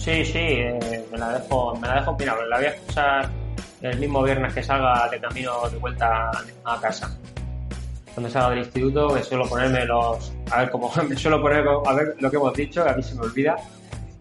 [0.04, 2.46] Sí, sí, eh, me la dejo, me la dejo opinable.
[2.48, 3.30] La voy a escuchar
[3.80, 6.30] el mismo viernes que salga de camino de vuelta
[6.64, 7.16] a casa.
[8.12, 10.32] Cuando salga del instituto, que suelo ponerme los.
[10.50, 13.02] A ver, como me suelo poner a ver lo que hemos dicho, que a mí
[13.02, 13.56] se me olvida.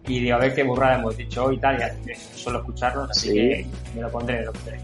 [0.06, 1.76] Y digo, a ver qué burrada hemos dicho hoy y tal,
[2.06, 3.34] y suelo escucharlos, así Sí.
[3.38, 4.78] que me lo pondré, me lo pondré.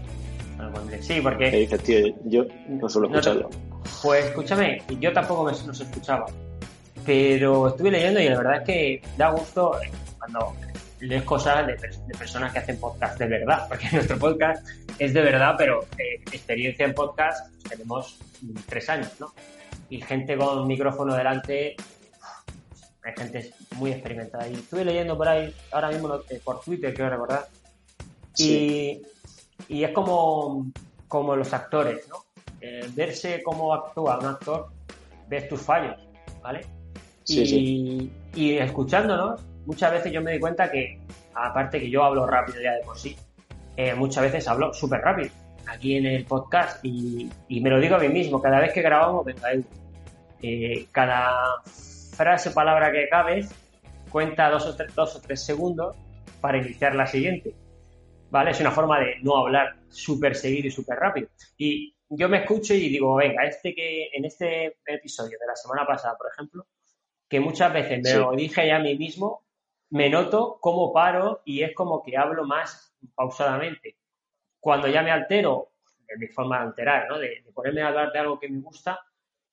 [0.57, 1.01] Me lo pondré.
[1.01, 1.51] Sí, porque.
[1.51, 2.07] ¿Qué dices, tío?
[2.25, 3.49] Yo no suelo No escucharlo.
[4.03, 6.25] Pues escúchame, yo tampoco me los escuchaba,
[7.05, 10.53] pero estuve leyendo y la verdad es que da gusto eh, cuando
[11.01, 14.65] lees cosas de, de personas que hacen podcast de verdad, porque nuestro podcast
[14.99, 19.33] es de verdad, pero eh, experiencia en podcast pues, tenemos mm, tres años, ¿no?
[19.89, 21.75] Y gente con micrófono delante,
[23.03, 24.47] hay gente muy experimentada.
[24.47, 27.47] Y estuve leyendo por ahí, ahora mismo eh, por Twitter, quiero recordar,
[28.33, 29.01] Sí.
[29.67, 30.71] y, y es como,
[31.09, 32.23] como los actores, ¿no?
[32.61, 34.69] Eh, verse cómo actúa un actor,
[35.27, 35.97] ves tus fallos,
[36.41, 36.61] ¿vale?
[37.23, 38.11] Sí, y, sí.
[38.35, 40.99] y escuchándonos, muchas veces yo me di cuenta que,
[41.33, 43.15] aparte que yo hablo rápido ya de por sí,
[43.77, 45.29] eh, muchas veces hablo súper rápido
[45.67, 48.81] aquí en el podcast y, y me lo digo a mí mismo, cada vez que
[48.81, 49.63] grabamos, venga, Edu,
[50.41, 51.61] eh, cada
[52.15, 53.49] frase, palabra que acabes,
[54.09, 55.95] cuenta dos o, tres, dos o tres segundos
[56.41, 57.55] para iniciar la siguiente.
[58.31, 58.51] ¿Vale?
[58.51, 61.27] Es una forma de no hablar súper seguido y súper rápido.
[61.57, 65.85] Y yo me escucho y digo, venga, este que en este episodio de la semana
[65.85, 66.65] pasada, por ejemplo,
[67.27, 68.17] que muchas veces me Sí.
[68.17, 69.43] lo dije ya a mí mismo,
[69.91, 73.97] me noto cómo paro y es como que hablo más pausadamente.
[74.59, 75.71] Cuando ya me altero,
[76.07, 77.19] de mi forma de alterar, ¿no?
[77.19, 78.99] De, de ponerme a hablar de algo que me gusta,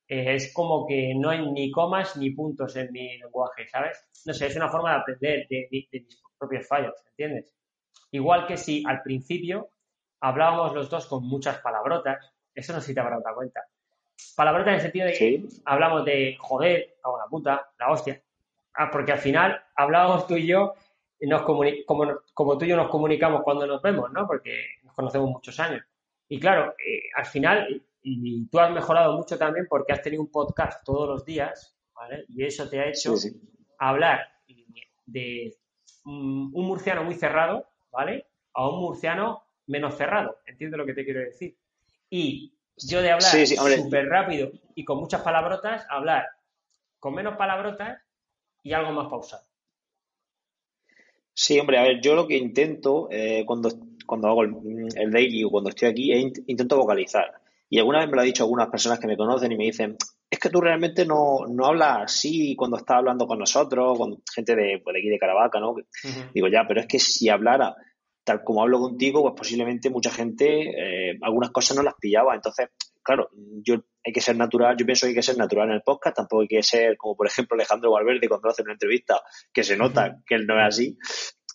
[0.09, 4.05] eh, es como que no hay ni comas ni puntos en mi lenguaje, ¿sabes?
[4.27, 7.55] No sé, es una forma de aprender de, mi- de mis propios fallos, ¿entiendes?
[8.13, 9.71] Igual que si al principio
[10.21, 13.63] hablábamos los dos con muchas palabrotas, eso no sé si te habrás dado cuenta.
[14.37, 15.63] Palabrotas en el sentido de que Sí.
[15.65, 18.23] hablamos de joder, o la puta, la hostia.
[18.79, 20.75] Ah, porque al final hablábamos tú y yo,
[21.21, 21.65] nos como,
[22.33, 24.27] como tú y yo nos comunicamos cuando nos vemos, ¿no?
[24.27, 25.83] Porque nos conocemos muchos años.
[26.29, 30.23] Y claro, eh, al final, y y tú has mejorado mucho también porque has tenido
[30.23, 32.25] un podcast todos los días, ¿vale?
[32.29, 33.41] Y eso te ha hecho Sí, sí.
[33.79, 34.21] hablar
[35.07, 35.55] de
[36.05, 38.27] un murciano muy cerrado, ¿vale?
[38.55, 40.39] A un murciano menos cerrado.
[40.47, 41.57] ¿Entiendes lo que te quiero decir?
[42.09, 46.27] Y yo de hablar sí, súper rápido y con muchas palabrotas, hablar
[46.99, 48.01] con menos palabrotas
[48.63, 49.45] y algo más pausado.
[51.33, 53.71] Sí, hombre, a ver, yo lo que intento eh, cuando,
[54.07, 57.33] cuando hago el, el daily o cuando estoy aquí, es int- intento vocalizar.
[57.71, 59.97] Y alguna vez me lo ha dicho algunas personas que me conocen y me dicen,
[60.31, 64.57] es que tú realmente no, no hablas así cuando estás hablando con nosotros, con gente
[64.57, 65.75] de, pues, de aquí de Caravaca, ¿no?
[66.35, 67.77] Digo, ya, pero es que si hablara
[68.25, 72.35] tal como hablo contigo, pues posiblemente mucha gente eh, algunas cosas no las pillaba.
[72.35, 72.69] Entonces,
[73.03, 73.31] claro,
[73.63, 73.77] yo
[74.09, 76.43] hay que ser natural, yo pienso que hay que ser natural en el podcast, tampoco
[76.43, 79.21] hay que ser como por ejemplo Alejandro Valverde cuando hace una entrevista,
[79.53, 80.99] que se nota que él no es así.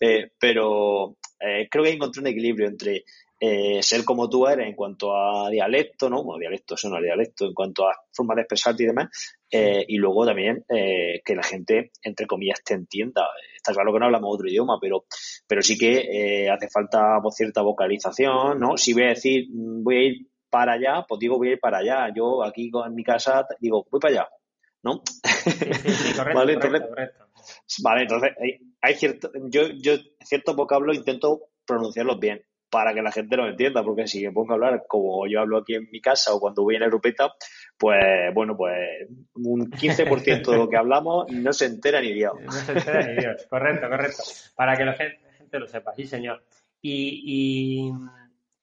[0.00, 3.04] Eh, pero eh, creo que hay que encontrar un equilibrio entre
[3.40, 6.22] eh, ser como tú eres en cuanto a dialecto, ¿no?
[6.22, 9.08] Bueno, dialecto, eso no es dialecto, en cuanto a forma de expresarte y demás,
[9.50, 13.28] y luego también que la gente, entre comillas, te entienda.
[13.54, 15.04] Está claro que no hablamos otro idioma, pero,
[15.46, 18.76] pero sí que hace falta pues, cierta vocalización, ¿no?
[18.76, 21.58] Si voy a decir, mm, voy a ir para allá, pues digo voy a ir
[21.58, 22.12] para allá.
[22.14, 24.28] Yo aquí en mi casa digo, voy para allá,
[24.84, 25.02] ¿no?
[25.04, 27.24] Sí, sí, sí, correcto, Vale, correcto, entonces- correcto.
[27.82, 29.94] Vale, entonces hay, hay cierto, yo, yo
[30.24, 32.40] ciertos vocablos intento pronunciarlos bien.
[32.70, 35.58] para que la gente lo entienda, porque si me pongo a hablar como yo hablo
[35.58, 37.32] aquí en mi casa o cuando voy en la grupeta,
[37.76, 38.76] pues bueno, pues
[39.34, 42.32] un 15% de lo que hablamos no se entera ni Dios.
[42.40, 44.22] No se entera ni Dios, correcto, correcto.
[44.56, 46.42] Para que la gente, lo sepa, sí señor.
[46.80, 47.92] Y, y,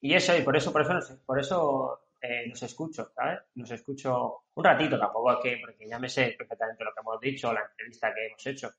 [0.01, 3.39] eso, y por eso, por eso, por eso eh, nos escucho, ¿sabes?
[3.55, 7.53] Nos escucho un ratito, tampoco que, porque ya me sé perfectamente lo que hemos dicho,
[7.53, 8.69] la entrevista que hemos hecho.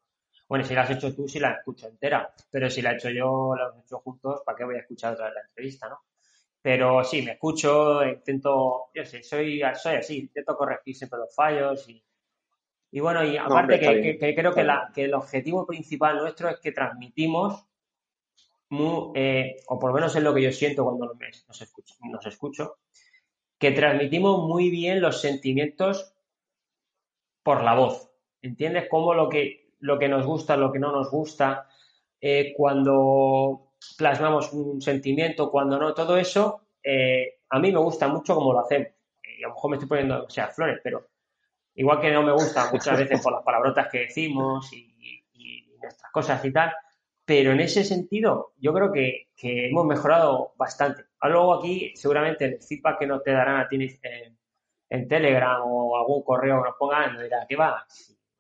[0.49, 3.11] Bueno, si la has hecho tú, sí la escucho entera, pero si la he hecho
[3.11, 6.01] yo, la hemos hecho juntos, ¿para qué voy a escuchar otra vez la entrevista, no?
[6.61, 11.89] Pero sí, me escucho, intento, yo sé, soy, soy así, intento corregir siempre los fallos
[11.89, 12.05] y,
[12.93, 16.71] y bueno, y aparte que, creo que, la, que el objetivo principal nuestro es que
[16.71, 17.67] transmitimos
[18.73, 21.15] muy, eh, o por lo menos es lo que yo siento cuando
[21.47, 22.79] nos escucho, nos escucho,
[23.59, 26.15] que transmitimos muy bien los sentimientos
[27.43, 28.11] por la voz.
[28.41, 28.87] ¿Entiendes?
[28.91, 31.69] Cómo lo que, lo que nos gusta, lo que no nos gusta,
[32.19, 38.35] eh, cuando plasmamos un sentimiento, cuando no, todo eso, eh, a mí me gusta mucho
[38.35, 38.89] cómo lo hacemos.
[39.23, 41.09] Y a lo mejor me estoy poniendo, o sea, flores, pero
[41.75, 46.11] igual que no me gusta muchas veces por las palabrotas que decimos y, y nuestras
[46.11, 46.73] cosas y tal,
[47.25, 51.05] pero en ese sentido yo creo que, que hemos mejorado bastante.
[51.21, 53.77] Ah, luego aquí, seguramente, el feedback que nos te darán a ti
[54.89, 57.87] en, Telegram o algún correo que nos pongan, nos dirá, ¿qué va?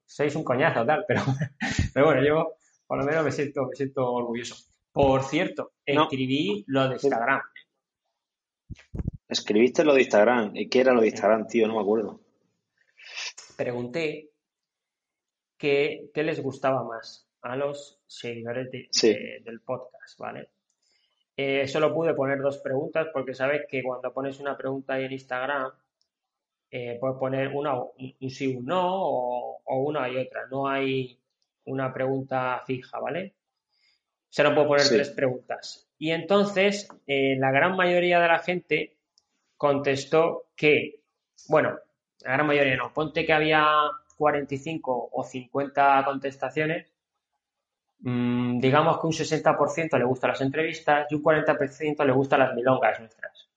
[0.04, 1.22] Sois un coñazo, tal, pero,
[1.94, 2.56] pero bueno, yo
[2.86, 4.56] por lo menos me siento, me siento orgulloso.
[4.92, 7.40] Por cierto, escribí lo de Instagram.
[9.26, 10.54] Escribiste lo de Instagram.
[10.54, 11.66] ¿Y qué era lo de Instagram, tío?
[11.66, 12.20] No me acuerdo.
[13.56, 14.30] Pregunté
[15.56, 20.50] qué, qué les gustaba más a los seguidores del podcast, ¿vale?
[21.36, 25.12] Eh, solo pude poner dos preguntas porque sabes que cuando pones una pregunta ahí en
[25.12, 25.72] Instagram,
[26.70, 30.46] eh, puedes poner una, un sí, un no o, una y otra.
[30.50, 31.18] No hay
[31.64, 33.34] una pregunta fija, ¿vale?
[34.28, 35.88] Solo puedo poner tres preguntas.
[35.98, 38.96] Y entonces, eh, la gran mayoría de la gente
[39.56, 41.00] contestó que,
[41.48, 41.78] bueno,
[42.20, 43.66] la gran mayoría no, ponte que había
[44.16, 46.91] 45 o 50 contestaciones
[48.04, 52.54] Mm, digamos que un 60% le gustan las entrevistas y un 40% le gustan las
[52.54, 53.48] milongas nuestras.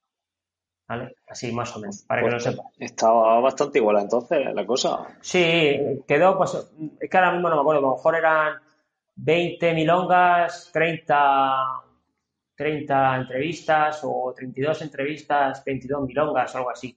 [0.88, 1.16] ¿Vale?
[1.28, 2.64] Así más o menos, para que lo pues sepa.
[2.78, 5.18] Estaba bastante igual entonces la cosa.
[5.20, 6.56] Sí, quedó, pues,
[7.00, 8.62] es que ahora mismo no me acuerdo, a lo mejor eran
[9.16, 11.56] 20 milongas, 30,
[12.56, 16.96] 30 entrevistas o 32 entrevistas, 22 milongas o algo así.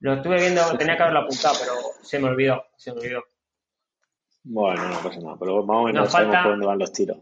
[0.00, 3.22] Lo estuve viendo, tenía que haberlo apuntado, pero se me olvidó, se me olvidó.
[4.42, 7.18] Bueno, no pasa nada, pero vamos a ver por dónde van los tiros.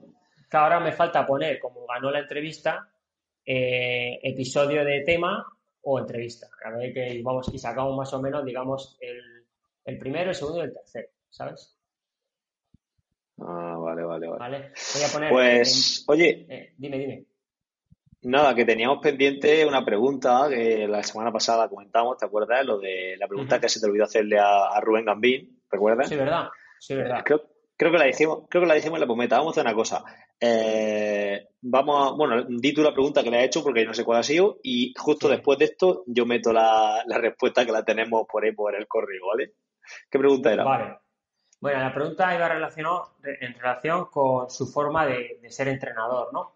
[0.50, 2.88] Que ahora me falta poner, como ganó la entrevista,
[3.44, 5.44] eh, episodio de tema
[5.82, 6.48] o entrevista.
[6.64, 9.46] A ver que vamos y sacamos más o menos, digamos, el,
[9.84, 11.76] el primero, el segundo y el tercero, ¿sabes?
[13.40, 14.72] Ah, vale, vale, vale.
[14.94, 15.30] Voy a poner.
[15.30, 16.46] Pues, oye.
[16.48, 17.24] Eh, dime, dime.
[18.22, 22.66] Nada, que teníamos pendiente una pregunta que la semana pasada comentamos, ¿te acuerdas?
[22.66, 26.08] Lo de la pregunta que se te olvidó hacerle a, a Rubén Gambín, ¿recuerdas?
[26.08, 26.48] Sí, ¿verdad?
[26.78, 27.22] Sí, verdad.
[27.24, 27.42] Creo,
[27.76, 29.38] creo, que la dijimos, creo que la dijimos en la pometa.
[29.38, 30.04] Vamos a hacer una cosa.
[30.40, 34.04] Eh, vamos a, bueno, di tú la pregunta que le he hecho porque no sé
[34.04, 38.24] cuál ha sido y justo después de esto yo meto la, respuesta que la tenemos
[38.30, 39.54] por ahí por el correo, ¿vale?
[40.08, 40.64] ¿Qué pregunta era?
[40.64, 40.98] Vale.
[41.60, 46.54] Bueno, la pregunta iba relacionada en relación con su forma de, ser entrenador, ¿no?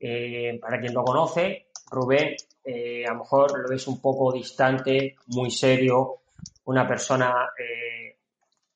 [0.00, 2.34] Eh, para quien lo conoce, Rubén,
[2.64, 6.22] eh, a lo mejor lo ves un poco distante, muy serio,
[6.64, 7.48] una persona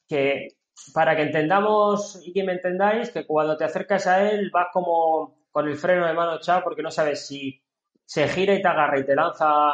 [0.07, 0.57] que
[0.93, 5.47] para que entendamos y que me entendáis, que cuando te acercas a él vas como
[5.51, 7.63] con el freno de mano echado porque no sabes si
[8.05, 9.71] se gira y te agarra y te lanza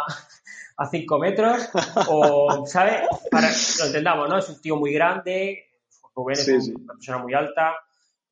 [0.76, 1.68] a 5 metros
[2.08, 3.02] o, ¿sabes?
[3.30, 4.38] Para lo entendamos, ¿no?
[4.38, 5.66] Es un tío muy grande,
[6.14, 7.74] Rubén es una persona muy alta,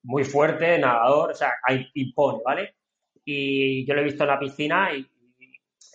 [0.02, 1.52] muy fuerte, nadador, o sea,
[1.94, 2.74] impone, ¿vale?
[3.24, 5.06] Y yo lo he visto en la piscina y,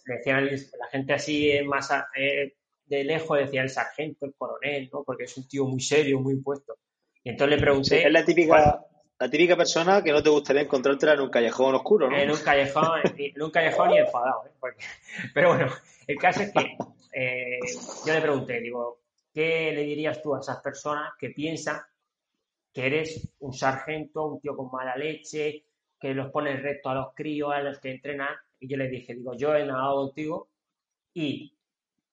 [0.08, 2.54] le decían la gente así más eh,
[2.86, 5.04] de lejos decía el sargento, el coronel, ¿no?
[5.04, 6.78] Porque es un tío muy serio, muy impuesto.
[7.24, 8.06] Y entonces le pregunté...
[8.06, 8.86] es la típica,
[9.20, 12.18] la típica persona que no te gustaría encontrártela en un callejón oscuro, ¿no?
[12.18, 14.52] En un callejón, en un callejón y enfadado, ¿eh?
[15.34, 15.72] pero bueno,
[16.08, 16.78] el caso es que
[17.14, 17.60] eh,
[18.06, 19.00] yo le pregunté, digo,
[19.34, 21.80] ¿qué le dirías tú a esas personas que piensan
[22.74, 25.66] que eres un sargento, un tío con mala leche,
[25.98, 28.36] que los pones recto a los críos, a los que entrenan?
[28.60, 30.50] Y yo le dije, digo, yo he nadado contigo
[31.14, 31.55] y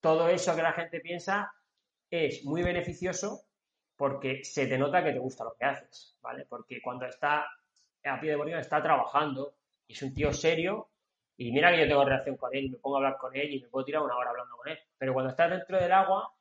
[0.03, 1.55] todo eso que la gente piensa
[2.11, 3.45] es muy beneficioso
[3.97, 6.45] porque se te nota que te gusta lo que haces, ¿vale?
[6.47, 7.47] Porque cuando está
[8.05, 9.55] a pie de bolígrafo está trabajando
[9.87, 10.91] y es un tío serio
[11.37, 13.55] y mira que yo tengo relación con él y me pongo a hablar con él
[13.55, 16.35] y me puedo tirar una hora hablando con él, pero cuando estás dentro del agua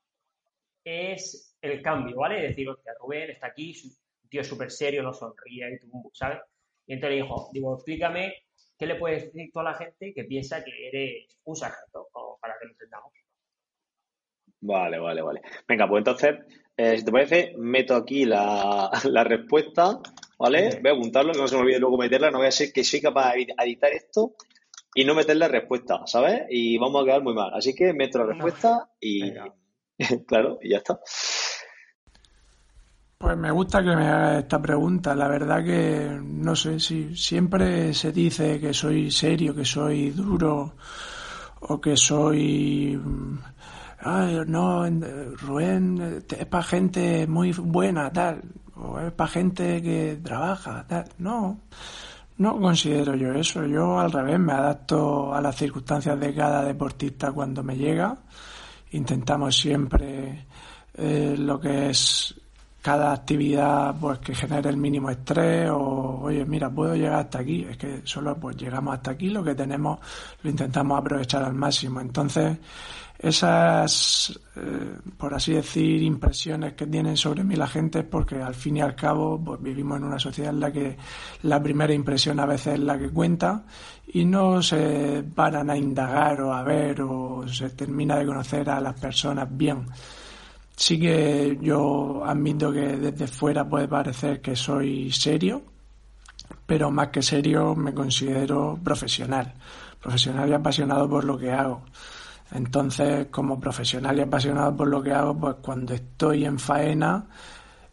[0.83, 2.37] es el cambio, ¿vale?
[2.37, 3.75] Es decir, hostia, Rubén está aquí,
[4.23, 5.79] un tío súper serio, no sonríe
[6.13, 6.39] ¿sabes?
[6.87, 8.33] Y entonces le dijo, digo, explícame
[8.81, 12.09] ¿qué le puedes decir tú a la gente que piensa que eres un sargento?
[12.41, 13.20] para que lo entendamos.
[14.61, 15.41] Vale, vale, vale.
[15.67, 16.35] Venga, pues entonces,
[16.77, 18.89] eh, si te parece, meto aquí la,
[19.23, 19.99] respuesta,
[20.37, 20.79] ¿vale?
[20.81, 22.83] Voy a apuntarlo, que no se me olvide luego meterla, no voy a ser que
[22.83, 24.35] soy capaz de editar esto
[24.93, 26.43] y no meter la respuesta, ¿sabes?
[26.49, 27.51] Y vamos a quedar muy mal.
[27.53, 29.31] Así que meto la respuesta y,
[30.27, 30.99] claro, y ya está.
[33.17, 35.15] Pues me gusta que me haga esta pregunta.
[35.15, 40.73] La verdad que no sé si siempre se dice que soy serio, que soy duro
[41.61, 42.99] o que soy
[44.01, 44.85] ay, no,
[45.37, 48.41] Rubén es para gente muy buena, tal,
[48.75, 51.05] o es para gente que trabaja, tal.
[51.19, 51.61] No,
[52.37, 53.65] no considero yo eso.
[53.65, 58.17] Yo al revés me adapto a las circunstancias de cada deportista cuando me llega.
[58.91, 60.47] Intentamos siempre
[60.95, 62.40] eh, lo que es
[62.81, 67.65] cada actividad pues que genere el mínimo estrés o oye mira puedo llegar hasta aquí.
[67.69, 69.99] Es que solo pues llegamos hasta aquí lo que tenemos
[70.41, 72.01] lo intentamos aprovechar al máximo.
[72.01, 72.57] Entonces
[73.19, 78.55] esas eh, por así decir impresiones que tienen sobre mí la gente es porque al
[78.55, 80.97] fin y al cabo pues vivimos en una sociedad en la que
[81.43, 83.63] la primera impresión a veces es la que cuenta
[84.07, 88.81] y no se paran a indagar o a ver o se termina de conocer a
[88.81, 89.85] las personas bien
[90.75, 95.61] Sí que yo admito que desde fuera puede parecer que soy serio,
[96.65, 99.53] pero más que serio me considero profesional,
[100.01, 101.83] profesional y apasionado por lo que hago.
[102.51, 107.25] Entonces, como profesional y apasionado por lo que hago, pues cuando estoy en faena,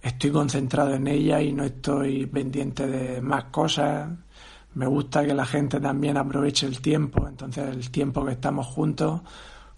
[0.03, 4.09] estoy concentrado en ella y no estoy pendiente de más cosas.
[4.75, 9.21] Me gusta que la gente también aproveche el tiempo, entonces el tiempo que estamos juntos,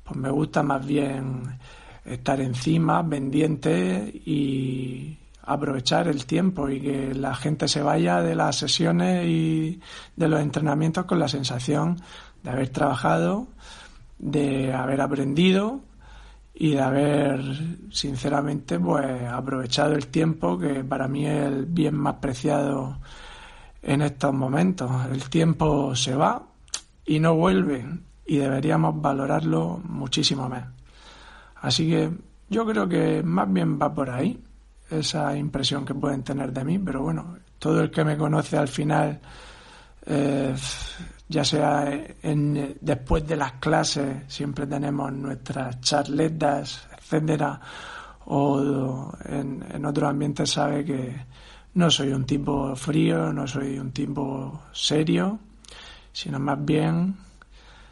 [0.05, 1.59] pues me gusta más bien
[2.05, 8.57] estar encima, pendiente y aprovechar el tiempo y que la gente se vaya de las
[8.57, 9.81] sesiones y
[10.17, 12.01] de los entrenamientos con la sensación
[12.43, 13.49] de haber trabajado,
[14.19, 15.81] de haber aprendido
[16.55, 17.41] y de haber
[17.91, 22.99] sinceramente pues aprovechado el tiempo que para mí es el bien más preciado
[23.83, 24.91] en estos momentos.
[25.11, 26.43] El tiempo se va
[27.07, 27.85] y no vuelve
[28.27, 30.80] y deberíamos valorarlo muchísimo más.
[31.61, 32.11] Así que
[32.49, 34.43] yo creo que más bien va por ahí
[34.91, 38.69] esa impresión que pueden tener de mí, pero bueno, todo el que me conoce al
[38.69, 39.21] final,
[40.07, 40.55] eh,
[41.29, 41.89] ya sea
[42.23, 47.61] en, después de las clases, siempre tenemos nuestras charletas, etcétera,
[48.27, 51.17] o en, en otros ambientes sabe que
[51.75, 55.39] no soy un tipo frío, no soy un tipo serio,
[56.13, 57.17] sino más bien,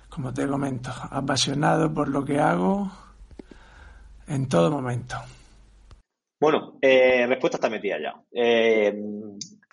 [0.08, 2.90] como te comento, apasionado por lo que hago
[4.28, 5.16] en todo momento.
[6.40, 8.14] Bueno, eh, respuesta está metida ya.
[8.32, 8.94] Eh,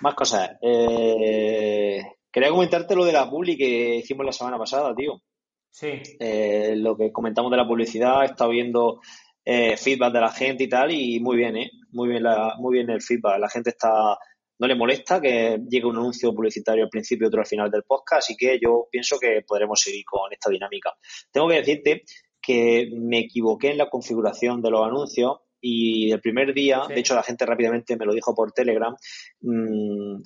[0.01, 0.57] más cosas.
[0.61, 2.01] Eh,
[2.31, 5.21] quería comentarte lo de la publi que hicimos la semana pasada, tío.
[5.69, 6.01] Sí.
[6.19, 8.99] Eh, lo que comentamos de la publicidad, he estado viendo
[9.45, 11.69] feedback de la gente y tal, y muy bien, ¿eh?
[11.91, 13.39] Muy bien, la, muy bien el feedback.
[13.39, 14.17] La gente está,
[14.57, 17.83] no le molesta que llegue un anuncio publicitario al principio y otro al final del
[17.83, 20.93] podcast, así que yo pienso que podremos seguir con esta dinámica.
[21.31, 22.03] Tengo que decirte
[22.45, 27.15] que me equivoqué en la configuración de los anuncios y el primer día, de hecho
[27.15, 28.95] la gente rápidamente me lo dijo por Telegram,
[29.41, 30.21] mmm,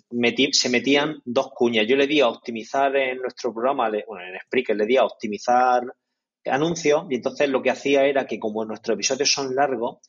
[0.52, 1.88] se metían dos cuñas.
[1.88, 5.84] Yo le di a optimizar en nuestro programa, bueno, en Spreaker le di a optimizar
[6.46, 10.00] anuncios y entonces lo que hacía era que como nuestros episodios son largos,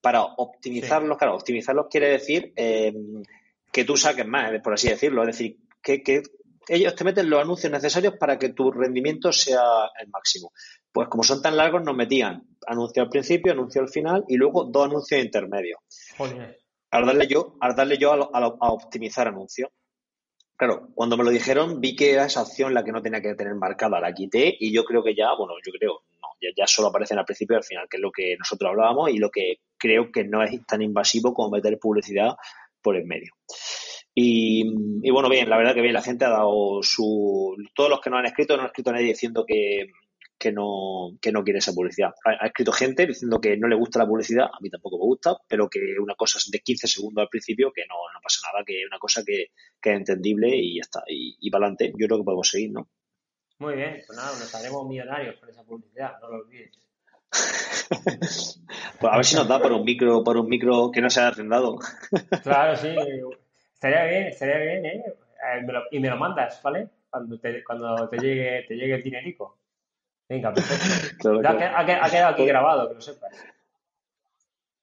[0.00, 2.92] para optimizarlos, claro, optimizarlos quiere decir eh,
[3.70, 6.22] que tú saques más, por así decirlo, es decir, que, que
[6.68, 9.62] ellos te meten los anuncios necesarios para que tu rendimiento sea
[10.00, 10.52] el máximo.
[10.92, 14.64] Pues como son tan largos, nos metían anuncio al principio, anuncio al final y luego
[14.64, 15.80] dos anuncios intermedios.
[16.90, 19.70] Al darle yo, al darle yo a, optimizar anuncios.
[20.56, 23.34] Claro, cuando me lo dijeron, vi que era esa opción la que no tenía que
[23.34, 26.88] tener marcada, la quité y yo creo que ya, bueno, yo creo, no, ya, solo
[26.88, 29.56] aparecen al principio y al final, que es lo que nosotros hablábamos y lo que
[29.78, 32.36] creo que no es tan invasivo como meter publicidad
[32.82, 33.32] por el medio.
[34.14, 34.62] Y,
[35.02, 37.56] y, bueno, bien, la verdad que bien, la gente ha dado su.
[37.74, 39.86] Todos los que no han escrito, no ha escrito nadie diciendo que,
[40.42, 42.10] que no, que no quiere esa publicidad.
[42.24, 45.36] Ha, escrito gente diciendo que no le gusta la publicidad, a mí tampoco me gusta,
[45.46, 48.64] pero que una cosa es de 15 segundos al principio, que no, no pasa nada,
[48.66, 51.04] que es una cosa que, que es entendible y ya está.
[51.06, 52.88] Y, y, para adelante, yo creo que podemos seguir, ¿no?
[53.60, 56.76] Muy bien, pues nada, nos haremos millonarios con esa publicidad, no lo olvides.
[59.00, 61.20] pues a ver si nos da por un micro, por un micro que no se
[61.20, 61.78] haya arrendado.
[62.42, 62.96] claro, sí.
[63.74, 65.04] Estaría bien, estaría bien, ¿eh?
[65.06, 66.88] eh y me lo mandas, ¿vale?
[67.08, 69.61] Cuando te, cuando te llegue, te llegue el dinerico.
[70.28, 71.40] Venga, perfecto.
[71.44, 73.32] Ha, quedado aquí grabado, que lo sepas.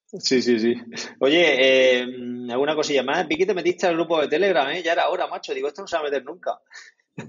[0.06, 0.74] Sí, sí, sí.
[1.20, 2.06] Oye, eh,
[2.50, 3.28] alguna cosilla más.
[3.28, 4.82] Vi que te metiste al grupo de Telegram, ¿eh?
[4.82, 5.54] Ya era hora, macho.
[5.54, 6.58] Digo, esto no se va a meter nunca.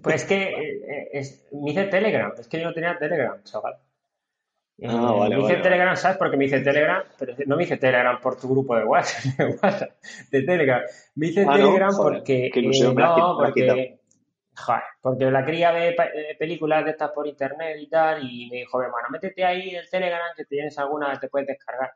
[0.02, 3.76] Pues es que eh, es, me hice Telegram, es que yo no tenía Telegram, chaval.
[4.78, 6.18] Eh, Ah, vale, me hice vale, Telegram, ¿sabes?
[6.18, 9.46] Porque me hice Telegram, pero no me hice Telegram por tu grupo de WhatsApp, de,
[9.62, 9.92] WhatsApp,
[10.32, 10.82] de Telegram.
[11.16, 11.56] Me hice Ah, ¿no?
[11.58, 12.52] Telegram Joder, porque.
[12.56, 14.00] ilusión, eh, no, porque.
[14.54, 18.58] Joder, porque la cría ve eh, películas de estas por internet y tal, y me
[18.58, 21.92] dijo, hermano, métete ahí en el Telegram que tienes alguna que te puedes descargar.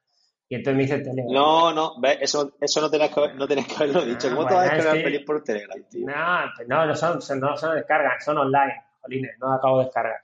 [0.47, 1.34] Y entonces me hice Telegram.
[1.34, 2.18] No, no, ¿ves?
[2.22, 4.28] Eso, eso no tenías que, no tenías que haberlo dicho.
[4.32, 6.08] Ah, ¿Cómo te vas a bueno, descargar pelis por Telegram, tío?
[6.08, 9.86] No, pues no, no son, son- no son descargas, son online, jolines, no acabo de
[9.86, 10.20] descargar.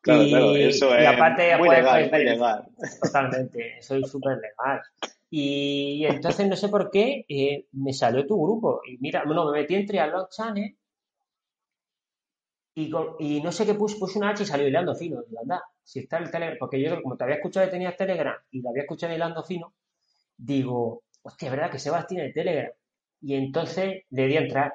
[0.00, 2.30] Claro, y, claro, eso y es aparte muy legal, ver muy pelis.
[2.32, 2.64] legal.
[3.02, 4.80] Totalmente, soy súper legal.
[5.28, 8.80] Y entonces no sé por qué eh, me salió tu grupo.
[8.88, 10.76] Y mira, no, me metí en Triathlon Channel
[12.76, 15.22] y, con- y no sé qué puse, puse una H y salió hilando fino.
[15.22, 18.36] Digo, anda, si está el Telegram, porque yo como te había escuchado que tenías Telegram
[18.50, 19.72] y lo había escuchado hilando fino,
[20.36, 22.70] digo, hostia, es verdad que Sebas tiene Telegram.
[23.22, 24.74] Y entonces le di a entrar.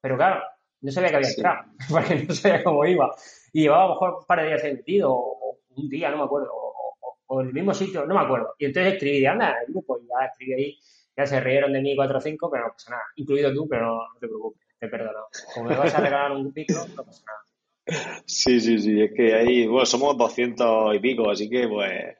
[0.00, 0.42] Pero claro,
[0.80, 1.40] no sabía que había Sí.
[1.40, 3.14] entrado, porque no sabía cómo iba.
[3.52, 6.18] Y llevaba a lo mejor un par de días metido, o, o un día, no
[6.18, 8.54] me acuerdo, o, o- o en el mismo sitio, no me acuerdo.
[8.58, 10.78] Y entonces escribí, anda, el grupo, y ya escribí ahí,
[11.16, 13.02] ya se rieron de mí cuatro o cinco, pero no pasa nada.
[13.16, 15.26] Incluido tú, pero no, no te preocupes, te perdono.
[15.54, 18.22] Como me vas a regalar un micro, no pasa nada.
[18.26, 22.16] Sí, sí, sí, es que ahí, bueno, somos 200 y pico, así que pues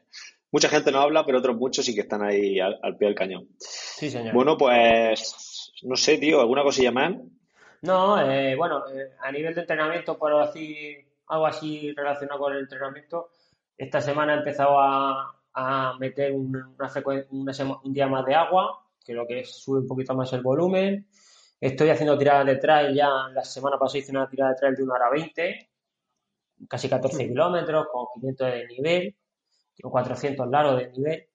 [0.51, 3.15] mucha gente no habla, pero otros muchos sí que están ahí al, al pie del
[3.15, 3.49] cañón.
[3.59, 4.35] Sí, señor.
[4.35, 7.15] Bueno, pues no sé, tío, ¿alguna cosilla más?
[7.83, 12.61] No, eh, bueno, eh, a nivel de entrenamiento, por decir algo así relacionado con el
[12.61, 13.31] entrenamiento,
[13.79, 18.27] esta semana he empezado a, a meter un, una frecuen- una sema- un día más
[18.27, 21.07] de agua, que lo que es sube un poquito más el volumen.
[21.61, 24.83] Estoy haciendo tiradas de trail ya, la semana pasada hice una tirada de trail de
[24.83, 25.71] 1 hora 20,
[26.69, 29.17] casi 14 kilómetros, con 500 de nivel,
[29.83, 31.29] con 400 largos de nivel.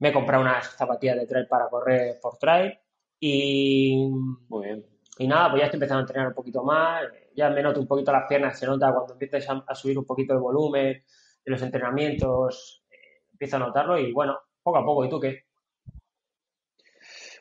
[0.00, 2.76] Me he comprado unas zapatillas de trail para correr por trail
[3.20, 4.08] y
[4.48, 4.86] Muy bien.
[5.18, 7.04] y nada, pues ya estoy empezando a entrenar un poquito más,
[7.36, 10.04] ya me noto un poquito las piernas, se nota cuando empiezas a, a subir un
[10.06, 11.04] poquito el volumen
[11.44, 15.04] de los entrenamientos, eh, empiezo a notarlo y bueno, poco a poco.
[15.04, 15.47] ¿Y tú qué?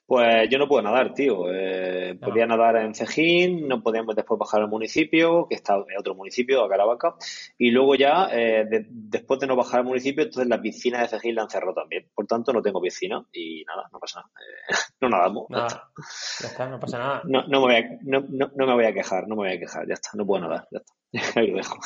[0.08, 1.54] Pues yo no puedo nadar, tío.
[1.54, 2.30] Eh, No.
[2.30, 6.64] podía nadar en Cejín, no podíamos después bajar al municipio, que está en otro municipio,
[6.64, 7.16] a Caravaca.
[7.58, 11.10] Y luego ya, eh, de- después de no bajar al municipio, entonces la piscina de
[11.10, 12.10] Cejín la han cerrado también.
[12.16, 14.32] Por tanto, no tengo piscina y nada, no pasa nada.
[14.40, 14.68] Eh,
[15.02, 15.46] no nadamos.
[15.50, 15.76] ya está.
[15.76, 15.92] Nada,
[16.40, 17.22] ya está, no pasa nada.
[17.26, 18.22] No, no, me voy a, no,
[18.66, 20.80] me voy a quejar, no me voy a quejar, ya está, no puedo nadar, ya
[20.80, 20.94] está.
[21.42, 21.78] Ahí lo dejo.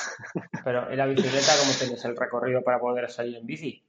[0.64, 3.84] Pero en la bicicleta, ¿cómo tienes el recorrido para poder salir en bici?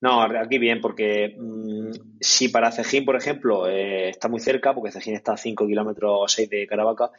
[0.00, 1.90] No, aquí bien, porque mm,
[2.20, 6.12] si para Cejín, por ejemplo, eh, está muy cerca, porque Cejín está a 5 kilómetros
[6.14, 7.10] o 6 de Caravaca,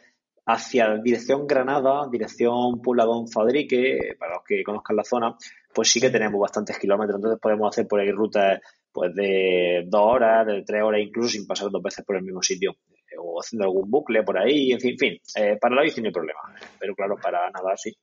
[0.46, 5.36] hacia dirección Granada, dirección Puebladón Fadrique, para los que conozcan la zona,
[5.74, 8.60] pues sí que tenemos bastantes kilómetros, entonces podemos hacer por ahí rutas
[8.92, 12.42] pues de dos horas, de tres horas incluso, sin pasar dos veces por el mismo
[12.42, 15.82] sitio, eh, o haciendo algún bucle por ahí, en fin, en fin, eh, para la
[15.82, 16.40] bici no hay problema,
[16.78, 17.94] pero claro, para nadar sí.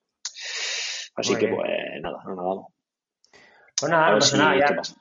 [1.16, 1.58] Así Muy que bien.
[1.58, 1.70] pues
[2.02, 2.77] nada, no nadamos.
[3.80, 4.94] Pues nada, no pasa si nada, esto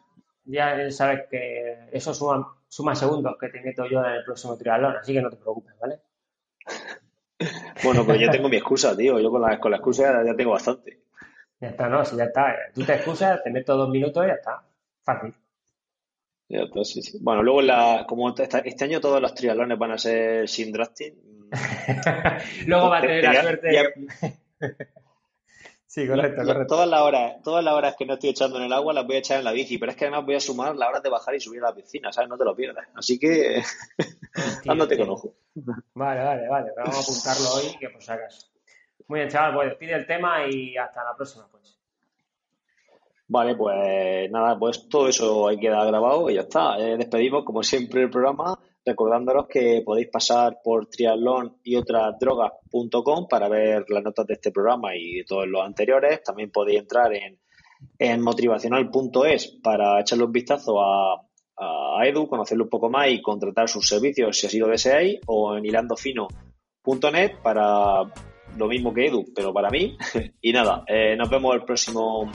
[0.45, 4.97] ya, sabes que eso suma, suma segundos que te meto yo en el próximo triatlón,
[4.97, 6.01] así que no te preocupes, ¿vale?
[7.85, 9.20] Bueno, pues yo tengo mi excusa, tío.
[9.20, 11.03] Yo con la, con la excusa ya, tengo bastante.
[11.61, 12.55] Ya está, no, si ya está.
[12.74, 14.62] Tú te excusas, te meto dos minutos y ya está.
[15.05, 15.35] Fácil.
[16.49, 17.18] Ya está, sí, sí.
[17.20, 21.14] Bueno, luego la, como esta- este año todos los triatlones van a ser sin drafting.
[22.66, 23.72] Luego va a te- tener te- la suerte.
[23.72, 24.68] ya-
[25.97, 26.74] Sí, correcto, correcto.
[26.74, 29.16] todas las horas, todas las horas que no estoy echando en el agua las voy
[29.16, 31.09] a echar en la bici, pero es que además voy a sumar las horas de
[31.09, 32.28] bajar y subir a la piscina, ¿sabes?
[32.28, 32.86] No te lo pierdas.
[32.94, 33.62] Así que
[34.36, 35.32] Hostia, ándate con ojo.
[35.94, 36.72] Vale, vale, vale.
[36.74, 38.47] Pero vamos a apuntarlo hoy, que por si acaso.
[39.09, 41.80] Muy bien, chaval, pues despide el tema y hasta la próxima, pues.
[43.28, 46.78] Vale, pues nada, pues todo eso ahí queda grabado y ya está.
[46.78, 51.76] Eh, despedimos, como siempre, el programa, recordándolos que podéis pasar por triatlón y
[53.28, 56.22] para ver las notas de este programa y de todos los anteriores.
[56.22, 57.39] También podéis entrar en,
[57.99, 61.20] en motivacional.es para echarle un vistazo a,
[61.57, 65.57] a Edu, conocerlo un poco más y contratar sus servicios si así lo deseáis, o
[65.57, 68.05] en hilandofino.net para
[68.57, 69.99] lo mismo que Edu, pero para mí.
[70.41, 72.30] y nada, eh, nos vemos el próximo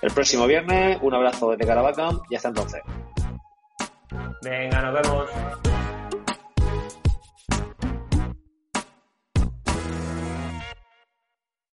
[0.00, 0.98] el próximo viernes.
[1.02, 2.80] Un abrazo desde Caravaca y hasta entonces.
[4.42, 5.73] Venga, nos vemos.